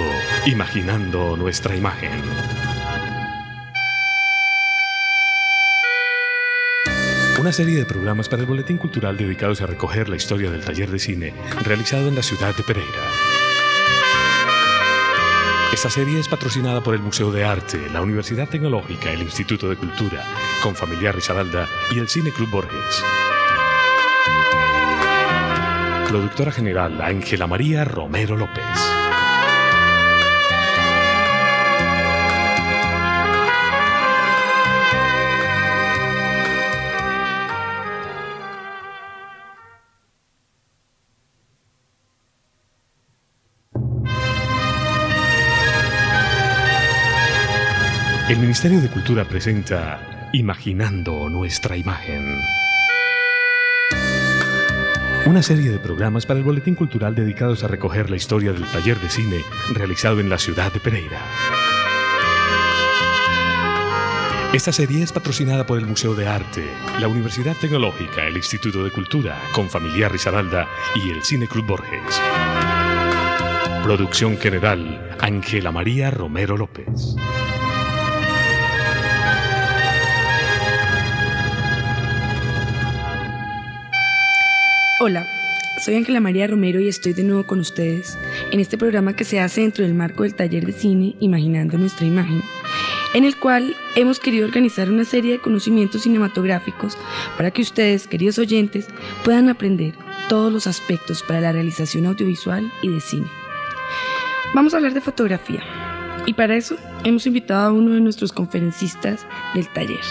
Imaginando 0.46 1.36
nuestra 1.36 1.74
imagen 1.74 2.12
una 7.48 7.54
serie 7.54 7.78
de 7.78 7.86
programas 7.86 8.28
para 8.28 8.42
el 8.42 8.46
Boletín 8.46 8.76
Cultural 8.76 9.16
dedicados 9.16 9.62
a 9.62 9.66
recoger 9.66 10.10
la 10.10 10.16
historia 10.16 10.50
del 10.50 10.62
taller 10.62 10.90
de 10.90 10.98
cine 10.98 11.32
realizado 11.64 12.08
en 12.08 12.14
la 12.14 12.22
ciudad 12.22 12.54
de 12.54 12.62
Pereira. 12.62 12.92
Esta 15.72 15.88
serie 15.88 16.20
es 16.20 16.28
patrocinada 16.28 16.82
por 16.82 16.94
el 16.94 17.00
Museo 17.00 17.32
de 17.32 17.46
Arte, 17.46 17.88
la 17.90 18.02
Universidad 18.02 18.50
Tecnológica, 18.50 19.10
el 19.10 19.22
Instituto 19.22 19.66
de 19.70 19.76
Cultura, 19.76 20.22
con 20.62 20.76
Familiar 20.76 21.14
Risaralda 21.14 21.66
y 21.90 21.98
el 21.98 22.08
Cine 22.10 22.32
Club 22.32 22.50
Borges. 22.50 23.02
Productora 26.06 26.52
general 26.52 27.00
Ángela 27.00 27.46
María 27.46 27.82
Romero 27.86 28.36
López. 28.36 28.97
El 48.28 48.40
Ministerio 48.40 48.82
de 48.82 48.90
Cultura 48.90 49.24
presenta 49.24 50.28
Imaginando 50.34 51.30
nuestra 51.30 51.78
imagen. 51.78 52.38
Una 55.24 55.42
serie 55.42 55.70
de 55.70 55.78
programas 55.78 56.26
para 56.26 56.38
el 56.38 56.44
Boletín 56.44 56.74
Cultural 56.74 57.14
dedicados 57.14 57.64
a 57.64 57.68
recoger 57.68 58.10
la 58.10 58.16
historia 58.16 58.52
del 58.52 58.66
taller 58.66 59.00
de 59.00 59.08
cine 59.08 59.40
realizado 59.72 60.20
en 60.20 60.28
la 60.28 60.36
ciudad 60.36 60.70
de 60.70 60.78
Pereira. 60.78 61.22
Esta 64.52 64.72
serie 64.72 65.02
es 65.02 65.10
patrocinada 65.10 65.64
por 65.64 65.78
el 65.78 65.86
Museo 65.86 66.14
de 66.14 66.28
Arte, 66.28 66.66
la 67.00 67.08
Universidad 67.08 67.56
Tecnológica, 67.58 68.26
el 68.26 68.36
Instituto 68.36 68.84
de 68.84 68.90
Cultura, 68.90 69.38
con 69.54 69.70
Familiar 69.70 70.12
Risaralda 70.12 70.68
y 70.96 71.12
el 71.12 71.22
Cine 71.22 71.46
Club 71.46 71.64
Borges. 71.64 72.20
Producción 73.82 74.36
general, 74.36 75.16
Ángela 75.18 75.72
María 75.72 76.10
Romero 76.10 76.58
López. 76.58 77.16
Hola, 85.08 85.26
soy 85.82 85.94
Ángela 85.94 86.20
María 86.20 86.46
Romero 86.46 86.80
y 86.80 86.88
estoy 86.88 87.14
de 87.14 87.24
nuevo 87.24 87.46
con 87.46 87.60
ustedes 87.60 88.18
en 88.52 88.60
este 88.60 88.76
programa 88.76 89.16
que 89.16 89.24
se 89.24 89.40
hace 89.40 89.62
dentro 89.62 89.82
del 89.82 89.94
marco 89.94 90.24
del 90.24 90.34
taller 90.34 90.66
de 90.66 90.74
cine 90.74 91.16
Imaginando 91.18 91.78
nuestra 91.78 92.04
imagen, 92.04 92.42
en 93.14 93.24
el 93.24 93.34
cual 93.38 93.74
hemos 93.96 94.20
querido 94.20 94.46
organizar 94.46 94.90
una 94.90 95.06
serie 95.06 95.32
de 95.32 95.38
conocimientos 95.38 96.02
cinematográficos 96.02 96.98
para 97.38 97.50
que 97.50 97.62
ustedes, 97.62 98.06
queridos 98.06 98.38
oyentes, 98.38 98.86
puedan 99.24 99.48
aprender 99.48 99.94
todos 100.28 100.52
los 100.52 100.66
aspectos 100.66 101.22
para 101.22 101.40
la 101.40 101.52
realización 101.52 102.04
audiovisual 102.04 102.70
y 102.82 102.90
de 102.90 103.00
cine. 103.00 103.28
Vamos 104.54 104.74
a 104.74 104.76
hablar 104.76 104.92
de 104.92 105.00
fotografía 105.00 105.62
y 106.26 106.34
para 106.34 106.54
eso 106.54 106.76
hemos 107.04 107.26
invitado 107.26 107.68
a 107.68 107.72
uno 107.72 107.92
de 107.92 108.02
nuestros 108.02 108.30
conferencistas 108.30 109.24
del 109.54 109.68
taller. 109.68 110.04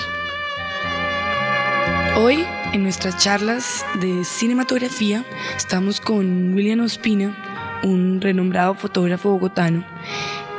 Hoy, 2.15 2.43
en 2.73 2.83
nuestras 2.83 3.17
charlas 3.17 3.85
de 4.01 4.23
cinematografía, 4.25 5.25
estamos 5.55 6.01
con 6.01 6.53
William 6.53 6.81
Ospina, 6.81 7.81
un 7.83 8.19
renombrado 8.21 8.75
fotógrafo 8.75 9.31
bogotano, 9.31 9.85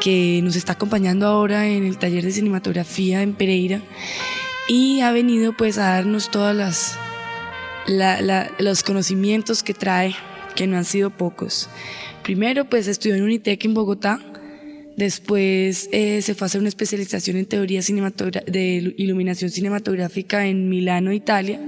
que 0.00 0.40
nos 0.42 0.56
está 0.56 0.72
acompañando 0.72 1.26
ahora 1.26 1.66
en 1.66 1.84
el 1.84 1.98
taller 1.98 2.24
de 2.24 2.32
cinematografía 2.32 3.22
en 3.22 3.34
Pereira 3.34 3.82
y 4.68 5.00
ha 5.00 5.12
venido 5.12 5.52
pues 5.56 5.78
a 5.78 5.94
darnos 5.94 6.30
todos 6.30 6.54
las, 6.54 6.98
los 8.58 8.82
conocimientos 8.82 9.62
que 9.62 9.74
trae, 9.74 10.14
que 10.54 10.66
no 10.66 10.76
han 10.76 10.84
sido 10.84 11.10
pocos. 11.10 11.68
Primero 12.22 12.64
pues 12.64 12.86
estudió 12.86 13.16
en 13.16 13.22
Unitec 13.22 13.64
en 13.64 13.74
Bogotá, 13.74 14.20
Después 14.98 15.88
eh, 15.92 16.22
se 16.22 16.34
fue 16.34 16.44
a 16.44 16.46
hacer 16.46 16.60
una 16.60 16.68
especialización 16.68 17.36
en 17.36 17.46
teoría 17.46 17.80
de 17.80 18.94
iluminación 18.96 19.48
cinematográfica 19.48 20.48
en 20.48 20.68
Milano, 20.68 21.12
Italia. 21.12 21.60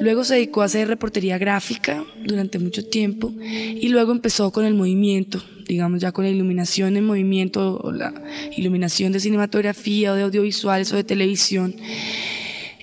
Luego 0.00 0.24
se 0.24 0.34
dedicó 0.34 0.62
a 0.62 0.64
hacer 0.64 0.88
reportería 0.88 1.38
gráfica 1.38 2.04
durante 2.26 2.58
mucho 2.58 2.84
tiempo 2.84 3.32
y 3.40 3.88
luego 3.90 4.10
empezó 4.10 4.50
con 4.50 4.64
el 4.64 4.74
movimiento, 4.74 5.40
digamos 5.68 6.00
ya 6.00 6.10
con 6.10 6.24
la 6.24 6.32
iluminación 6.32 6.96
en 6.96 7.04
movimiento 7.06 7.78
o 7.80 7.92
la 7.92 8.12
iluminación 8.56 9.12
de 9.12 9.20
cinematografía 9.20 10.12
o 10.12 10.16
de 10.16 10.22
audiovisuales 10.22 10.92
o 10.92 10.96
de 10.96 11.04
televisión. 11.04 11.76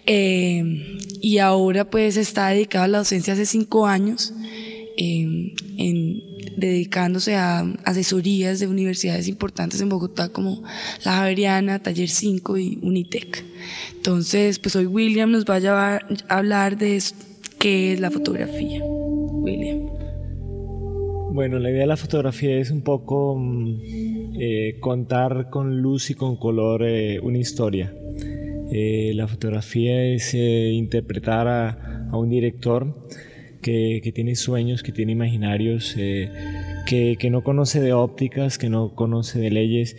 Eh, 0.06 0.98
y 1.20 1.40
ahora 1.40 1.90
pues 1.90 2.16
está 2.16 2.48
dedicado 2.48 2.86
a 2.86 2.88
la 2.88 3.00
docencia 3.00 3.34
hace 3.34 3.46
cinco 3.46 3.88
años 3.88 4.34
eh, 4.96 5.54
en 5.78 6.29
dedicándose 6.60 7.36
a 7.36 7.66
asesorías 7.86 8.60
de 8.60 8.68
universidades 8.68 9.28
importantes 9.28 9.82
en 9.82 9.90
Bogotá 9.90 10.30
como 10.30 10.64
la 11.04 11.14
Javeriana, 11.14 11.80
Taller 11.80 12.10
5 12.10 12.58
y 12.58 12.80
Unitec. 12.82 13.44
Entonces, 13.96 14.60
pues 14.60 14.76
hoy 14.76 14.86
William 14.86 15.32
nos 15.32 15.46
va 15.46 15.58
a, 15.96 16.00
hablar 16.28 16.78
de 16.78 17.02
qué 17.60 17.94
es 17.94 18.00
la 18.00 18.12
fotografía. 18.12 18.82
William. 18.84 19.90
Bueno, 21.32 21.60
la 21.60 21.70
idea 21.70 21.82
de 21.82 21.88
la 21.88 21.98
fotografía 21.98 22.58
es 22.58 22.72
un 22.72 22.82
poco 22.82 23.36
mm, 23.38 23.82
eh, 24.40 24.78
contar 24.80 25.50
con 25.50 25.82
luz 25.82 26.10
y 26.10 26.16
con 26.16 26.36
color 26.38 26.84
eh, 26.86 27.20
una 27.22 27.38
historia. 27.38 27.94
Eh, 28.72 29.14
la 29.16 29.28
fotografía 29.28 30.04
es 30.06 30.34
interpretar 30.34 31.48
a, 31.48 32.08
a 32.12 32.18
un 32.18 32.30
director 32.30 32.94
que, 33.62 34.12
tiene 34.14 34.36
sueños, 34.36 34.84
que 34.84 34.92
tiene 34.92 35.12
imaginarios, 35.12 35.96
eh, 35.98 36.30
que, 36.86 37.30
no 37.30 37.44
conoce 37.44 37.82
de 37.82 37.94
ópticas, 37.94 38.58
que 38.58 38.70
no 38.70 38.96
conoce 38.96 39.40
de 39.40 39.52
leyes 39.52 39.96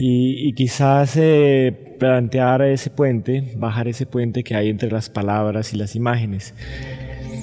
y, 0.00 0.52
quizás 0.54 1.16
eh, 1.16 1.72
plantear 1.98 2.62
ese 2.62 2.90
puente, 2.90 3.52
bajar 3.56 3.88
ese 3.88 4.06
puente 4.06 4.42
que 4.42 4.54
hay 4.54 4.68
entre 4.68 4.90
las 4.90 5.10
palabras 5.10 5.72
y 5.72 5.76
las 5.76 5.94
imágenes. 5.96 6.54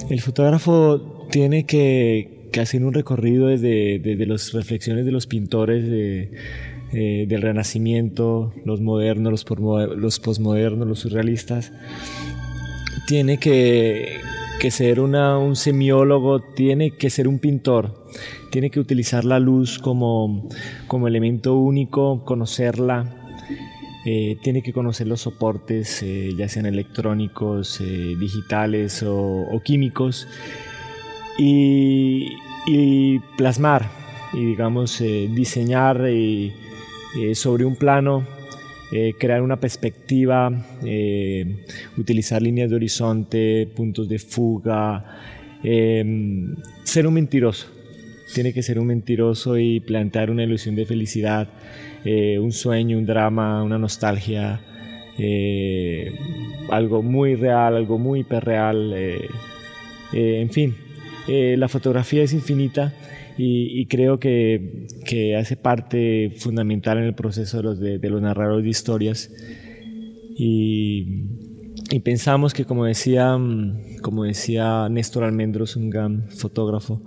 El 0.10 0.22
fotógrafo 0.22 1.28
tiene 1.32 1.66
que, 1.66 2.50
hacer 2.60 2.84
un 2.84 2.94
recorrido 2.94 3.48
desde, 3.48 4.00
desde 4.00 4.26
las 4.26 4.52
reflexiones 4.52 5.06
de 5.06 5.12
los 5.12 5.26
pintores 5.26 5.86
eh, 5.88 7.26
del 7.26 7.42
Renacimiento, 7.42 8.54
los 8.66 8.82
modernos, 8.82 9.32
los, 9.32 9.46
los 9.98 10.20
posmodernos, 10.20 10.86
los 10.86 11.00
surrealistas. 11.00 11.72
Tiene 13.08 13.38
que, 13.38 14.20
que 14.62 14.70
ser 14.70 15.00
un 15.00 15.56
semiólogo, 15.56 16.40
tiene 16.40 16.92
que 16.92 17.10
ser 17.10 17.28
un 17.28 17.40
pintor, 17.40 18.06
tiene 18.52 18.70
que 18.70 18.80
utilizar 18.80 19.26
la 19.26 19.40
luz 19.40 19.80
como, 19.80 20.48
como 20.86 21.08
elemento 21.08 21.56
único, 21.56 22.24
conocerla, 22.26 23.12
eh, 24.06 24.38
tiene 24.44 24.62
que 24.62 24.72
conocer 24.72 25.08
los 25.08 25.22
soportes, 25.22 26.04
eh, 26.04 26.30
ya 26.38 26.48
sean 26.48 26.68
electrónicos, 26.68 27.82
eh, 27.82 28.16
digitales 28.20 29.04
o, 29.04 29.60
químicos, 29.66 30.28
y, 31.40 32.30
plasmar, 33.38 33.90
y 34.32 34.46
digamos, 34.46 35.00
diseñar 35.00 36.06
sobre 37.34 37.66
un 37.66 37.76
plano 37.78 38.28
eh, 38.94 39.14
crear 39.18 39.42
una 39.42 39.58
perspectiva, 39.58 40.52
eh, 40.84 41.64
utilizar 41.98 42.42
líneas 42.42 42.70
de 42.70 42.76
horizonte, 42.76 43.70
puntos 43.74 44.10
de 44.10 44.20
fuga, 44.20 45.06
em, 45.64 46.56
ser 46.84 47.08
un 47.08 47.14
mentiroso. 47.14 47.68
Tiene 48.34 48.52
que 48.52 48.62
ser 48.62 48.80
un 48.80 48.88
mentiroso 48.88 49.58
y 49.58 49.80
plantear 49.80 50.30
una 50.30 50.44
ilusión 50.44 50.76
de 50.76 50.86
felicidad, 50.86 51.48
eh, 52.04 52.38
un 52.40 52.52
sueño, 52.52 52.98
un 52.98 53.06
drama, 53.06 53.64
una 53.64 53.78
nostalgia, 53.78 54.60
algo 56.70 57.04
muy 57.04 57.36
real, 57.36 57.76
algo 57.76 57.98
muy 57.98 58.22
hiperreal. 58.22 58.94
en 60.14 60.50
fin, 60.50 60.76
la 61.28 61.68
fotografía 61.68 62.24
es 62.24 62.34
infinita 62.34 62.92
y, 63.44 63.86
creo 63.88 64.20
que, 64.20 64.86
que, 65.06 65.36
hace 65.36 65.58
parte 65.58 66.32
fundamental 66.38 67.00
en 67.00 67.06
el 67.06 67.16
proceso 67.16 67.58
de 67.58 67.64
los, 67.64 67.80
de, 67.80 68.10
los 68.10 68.22
narradores 68.22 68.64
de 68.64 68.70
historias. 68.70 69.32
Y, 70.38 71.26
y, 71.90 72.00
pensamos 72.02 72.54
que, 72.54 72.66
como 72.66 72.86
decía, 72.86 73.36
como 74.02 74.26
decía 74.26 74.88
Néstor 74.90 75.24
Almendros, 75.24 75.76
un 75.76 75.90
gran 75.90 76.30
fotógrafo, 76.30 77.02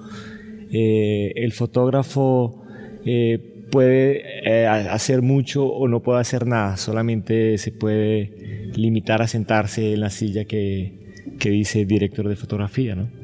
eh, 0.73 1.33
el 1.37 1.53
fotógrafo 1.53 2.65
eh, 3.05 3.67
puede 3.71 4.23
eh, 4.45 4.67
hacer 4.67 5.23
mucho 5.23 5.67
o 5.67 5.87
no 5.87 6.03
puede 6.03 6.21
hacer 6.21 6.49
nada, 6.49 6.77
solamente 6.77 7.59
se 7.59 7.71
puede 7.71 8.73
limitar 8.75 9.23
a 9.23 9.29
sentarse 9.29 9.93
en 9.93 10.01
la 10.01 10.11
silla 10.11 10.47
que, 10.47 11.15
que 11.39 11.51
dice 11.51 11.85
director 11.85 12.29
de 12.29 12.35
fotografía, 12.35 12.97
¿no? 12.97 13.24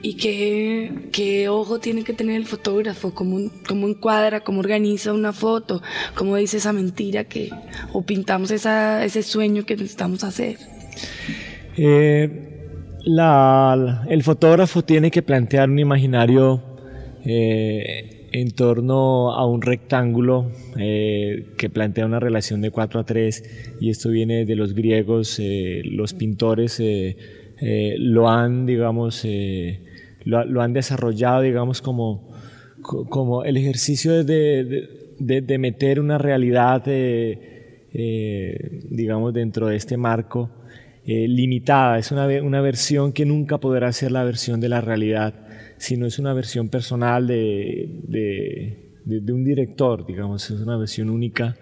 ¿Y 0.00 0.14
qué, 0.14 0.92
qué, 1.10 1.48
ojo 1.48 1.80
tiene 1.80 2.04
que 2.04 2.12
tener 2.12 2.36
el 2.36 2.46
fotógrafo? 2.46 3.12
¿Cómo, 3.14 3.50
¿Cómo, 3.66 3.88
encuadra, 3.88 4.40
cómo 4.40 4.60
organiza 4.60 5.12
una 5.12 5.32
foto? 5.32 5.82
¿Cómo 6.14 6.36
dice 6.36 6.58
esa 6.58 6.72
mentira 6.72 7.24
que, 7.24 7.50
o 7.92 8.02
pintamos 8.02 8.52
esa, 8.52 9.04
ese 9.04 9.24
sueño 9.24 9.64
que 9.64 9.74
necesitamos 9.74 10.22
hacer? 10.22 10.56
Eh, 11.76 12.30
el 14.08 14.22
fotógrafo 14.22 14.82
tiene 14.82 15.10
que 15.10 15.22
plantear 15.22 15.68
un 15.68 15.80
imaginario 15.80 16.62
eh, 17.24 18.28
en 18.30 18.52
torno 18.52 19.32
a 19.32 19.46
un 19.46 19.62
rectángulo 19.62 20.52
eh, 20.76 21.54
que 21.56 21.70
plantea 21.70 22.06
una 22.06 22.20
relación 22.20 22.60
de 22.60 22.70
4 22.70 23.00
a 23.00 23.04
3 23.04 23.76
y 23.80 23.90
esto 23.90 24.10
viene 24.10 24.44
de 24.44 24.54
los 24.54 24.74
griegos, 24.74 25.40
los 25.84 26.14
pintores 26.14 26.80
lo 27.60 28.28
han, 28.28 28.66
digamos, 28.66 29.26
lo, 30.28 30.62
han 30.62 30.72
desarrollado, 30.72 31.42
digamos, 31.42 31.82
como, 31.82 32.30
como 32.82 33.44
el 33.44 33.56
ejercicio 33.56 34.24
de, 34.24 35.14
de 35.18 35.58
meter 35.58 36.00
una 36.00 36.18
realidad, 36.18 36.84
digamos, 37.92 39.34
dentro 39.34 39.66
de 39.68 39.76
este 39.76 39.96
marco 39.96 40.50
limitada, 41.04 41.98
es 41.98 42.12
una, 42.12 42.26
una 42.42 42.60
versión 42.60 43.12
que 43.12 43.24
nunca 43.24 43.58
podrá 43.58 43.90
ser 43.92 44.12
la 44.12 44.24
versión 44.24 44.60
de 44.60 44.68
la 44.68 44.80
realidad 44.80 45.48
sino 45.78 46.06
es 46.06 46.18
una 46.18 46.34
versión 46.34 46.68
personal 46.68 47.26
de, 47.26 47.88
de, 49.04 49.32
un 49.32 49.44
director, 49.44 50.04
digamos, 50.06 50.50
es 50.50 50.60
una 50.60 50.76
versión 50.76 51.08
única. 51.08 51.56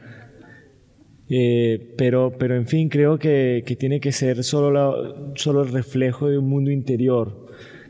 Eh, 1.28 1.94
pero, 1.96 2.34
pero 2.38 2.56
en 2.56 2.66
fin, 2.66 2.88
creo 2.88 3.18
que, 3.18 3.62
que 3.66 3.76
tiene 3.76 4.00
que 4.00 4.12
ser 4.12 4.42
solo, 4.42 5.34
solo 5.36 5.62
el 5.62 5.72
reflejo 5.72 6.28
de 6.28 6.38
un 6.38 6.48
mundo 6.48 6.70
interior. 6.70 7.45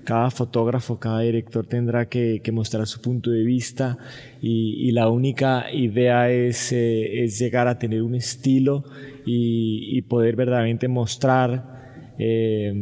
Cada 0.06 0.30
fotógrafo, 0.30 1.00
cada 1.00 1.20
director 1.20 1.66
tendrá 1.66 2.08
que, 2.08 2.40
mostrar 2.52 2.86
su 2.86 3.00
punto 3.00 3.32
de 3.32 3.42
vista 3.42 3.98
y, 4.40 4.92
la 4.92 5.08
única 5.10 5.66
idea 5.72 6.30
es, 6.30 6.70
eh, 6.70 7.24
es, 7.24 7.40
llegar 7.40 7.66
a 7.66 7.76
tener 7.76 8.04
un 8.04 8.14
estilo 8.14 8.84
y, 9.26 10.00
poder 10.02 10.36
verdaderamente 10.36 10.86
mostrar 10.86 12.14
eh, 12.18 12.72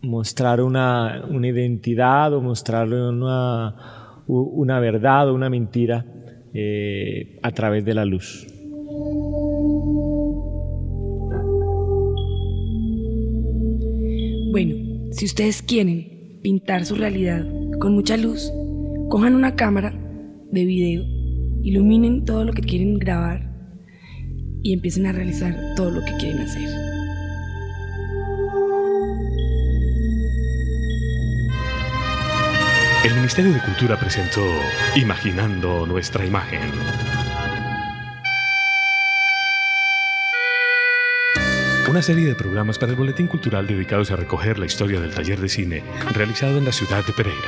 mostrar 0.00 0.62
una, 0.62 1.22
identidad 1.30 2.32
o 2.32 2.40
mostrar 2.40 2.88
una, 2.88 3.74
una 4.26 4.80
verdad 4.80 5.28
o 5.28 5.34
una 5.34 5.50
mentira 5.50 6.06
eh, 6.54 7.38
a 7.42 7.50
través 7.50 7.84
de 7.84 7.94
la 7.94 8.06
luz. 8.06 8.46
Bueno, 14.50 14.87
si 15.10 15.24
ustedes 15.24 15.62
quieren 15.62 16.40
pintar 16.42 16.84
su 16.84 16.94
realidad 16.94 17.46
con 17.80 17.94
mucha 17.94 18.16
luz, 18.16 18.52
cojan 19.08 19.34
una 19.34 19.56
cámara 19.56 19.92
de 20.50 20.64
video, 20.64 21.02
iluminen 21.62 22.24
todo 22.24 22.44
lo 22.44 22.52
que 22.52 22.62
quieren 22.62 22.98
grabar 22.98 23.50
y 24.62 24.72
empiecen 24.72 25.06
a 25.06 25.12
realizar 25.12 25.56
todo 25.76 25.90
lo 25.90 26.04
que 26.04 26.12
quieren 26.18 26.40
hacer. 26.40 26.68
El 33.04 33.14
Ministerio 33.14 33.52
de 33.52 33.60
Cultura 33.60 33.98
presentó 33.98 34.44
Imaginando 34.96 35.86
nuestra 35.86 36.26
imagen. 36.26 36.60
Una 41.88 42.02
serie 42.02 42.26
de 42.26 42.34
programas 42.34 42.78
para 42.78 42.92
el 42.92 42.98
Boletín 42.98 43.26
Cultural 43.28 43.66
dedicados 43.66 44.10
a 44.10 44.16
recoger 44.16 44.58
la 44.58 44.66
historia 44.66 45.00
del 45.00 45.14
taller 45.14 45.40
de 45.40 45.48
cine 45.48 45.82
realizado 46.12 46.58
en 46.58 46.66
la 46.66 46.72
ciudad 46.72 47.02
de 47.06 47.14
Pereira. 47.14 47.38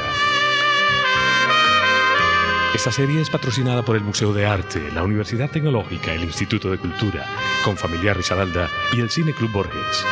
Esta 2.75 2.91
serie 2.91 3.21
es 3.21 3.29
patrocinada 3.29 3.85
por 3.85 3.97
el 3.97 4.03
Museo 4.03 4.33
de 4.33 4.47
Arte, 4.47 4.81
la 4.95 5.03
Universidad 5.03 5.51
Tecnológica, 5.51 6.15
el 6.15 6.23
Instituto 6.23 6.71
de 6.71 6.79
Cultura, 6.79 7.27
con 7.65 7.77
Familiar 7.77 8.17
Risaralda 8.17 8.71
y 8.95 9.01
el 9.01 9.11
Cine 9.11 9.35
Club 9.35 9.53
Borges. 9.53 10.05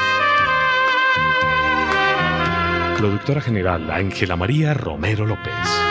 Productora 2.98 3.40
general 3.40 3.90
Ángela 3.90 4.36
María 4.36 4.74
Romero 4.74 5.24
López. 5.24 5.87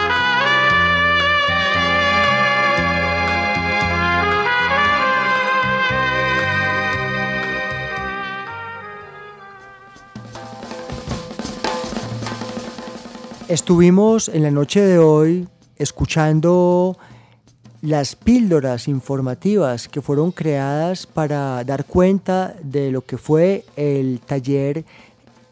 Estuvimos 13.47 14.27
en 14.27 14.43
la 14.43 14.51
noche 14.51 14.81
de 14.81 14.99
hoy 14.99 15.47
escuchando 15.77 16.97
las 17.81 18.17
píldoras 18.17 18.89
informativas 18.89 19.87
que 19.87 20.01
fueron 20.01 20.33
creadas 20.33 21.07
para 21.07 21.63
dar 21.63 21.85
cuenta 21.85 22.57
de 22.61 22.91
lo 22.91 23.05
que 23.05 23.17
fue 23.17 23.63
el 23.77 24.19
taller 24.19 24.83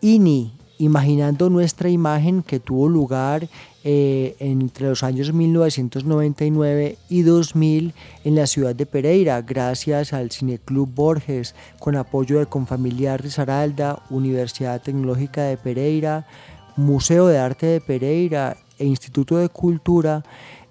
INI, 0.01 0.51
imaginando 0.77 1.49
nuestra 1.49 1.88
imagen 1.88 2.43
que 2.43 2.60
tuvo 2.60 2.89
lugar 2.89 3.47
eh, 3.86 4.36
entre 4.39 4.89
los 4.89 5.01
años 5.01 5.31
1999 5.31 6.97
y 7.08 7.21
2000 7.21 7.93
en 8.25 8.36
la 8.36 8.45
ciudad 8.45 8.75
de 8.75 8.86
Pereira, 8.86 9.41
gracias 9.41 10.12
al 10.12 10.31
Cineclub 10.31 10.93
Borges, 10.93 11.55
con 11.79 11.95
apoyo 11.95 12.39
de 12.39 12.47
Confamiliar 12.47 13.21
Risaralda, 13.21 14.03
Universidad 14.10 14.81
Tecnológica 14.81 15.43
de 15.43 15.55
Pereira, 15.55 16.27
Museo 16.76 17.28
de 17.28 17.38
Arte 17.38 17.66
de 17.66 17.82
Pereira 17.82 18.58
e 18.78 18.86
Instituto 18.86 19.38
de 19.38 19.50
Cultura, 19.50 20.24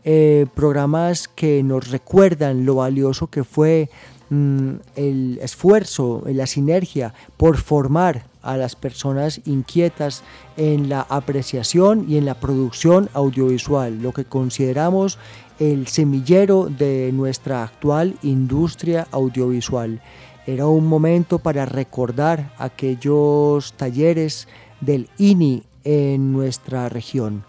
eh, 0.05 0.47
programas 0.55 1.29
que 1.29 1.63
nos 1.63 1.91
recuerdan 1.91 2.67
lo 2.67 2.77
valioso 2.77 3.29
que 3.29 3.43
fue 3.43 3.89
mm, 4.29 4.71
el 4.97 5.39
esfuerzo, 5.41 6.23
la 6.27 6.47
sinergia 6.47 7.15
por 7.39 7.57
formar 7.57 8.27
a 8.43 8.59
las 8.59 8.77
personas 8.77 9.41
inquietas 9.47 10.23
en 10.59 10.91
la 10.91 11.01
apreciación 11.09 12.05
y 12.07 12.19
en 12.19 12.27
la 12.27 12.35
producción 12.35 13.09
audiovisual, 13.15 14.03
lo 14.03 14.13
que 14.13 14.27
consideramos 14.27 15.19
el 15.59 15.87
semillero 15.87 16.69
de 16.69 17.11
nuestra 17.13 17.63
actual 17.63 18.17
industria 18.23 19.07
audiovisual. 19.11 20.03
Era 20.47 20.67
un 20.67 20.87
momento 20.87 21.39
para 21.39 21.65
recordar 21.65 22.53
aquellos 22.59 23.73
talleres 23.73 24.47
del 24.83 25.09
INI 25.17 25.63
en 25.85 26.33
nuestra 26.33 26.89
región. 26.89 27.45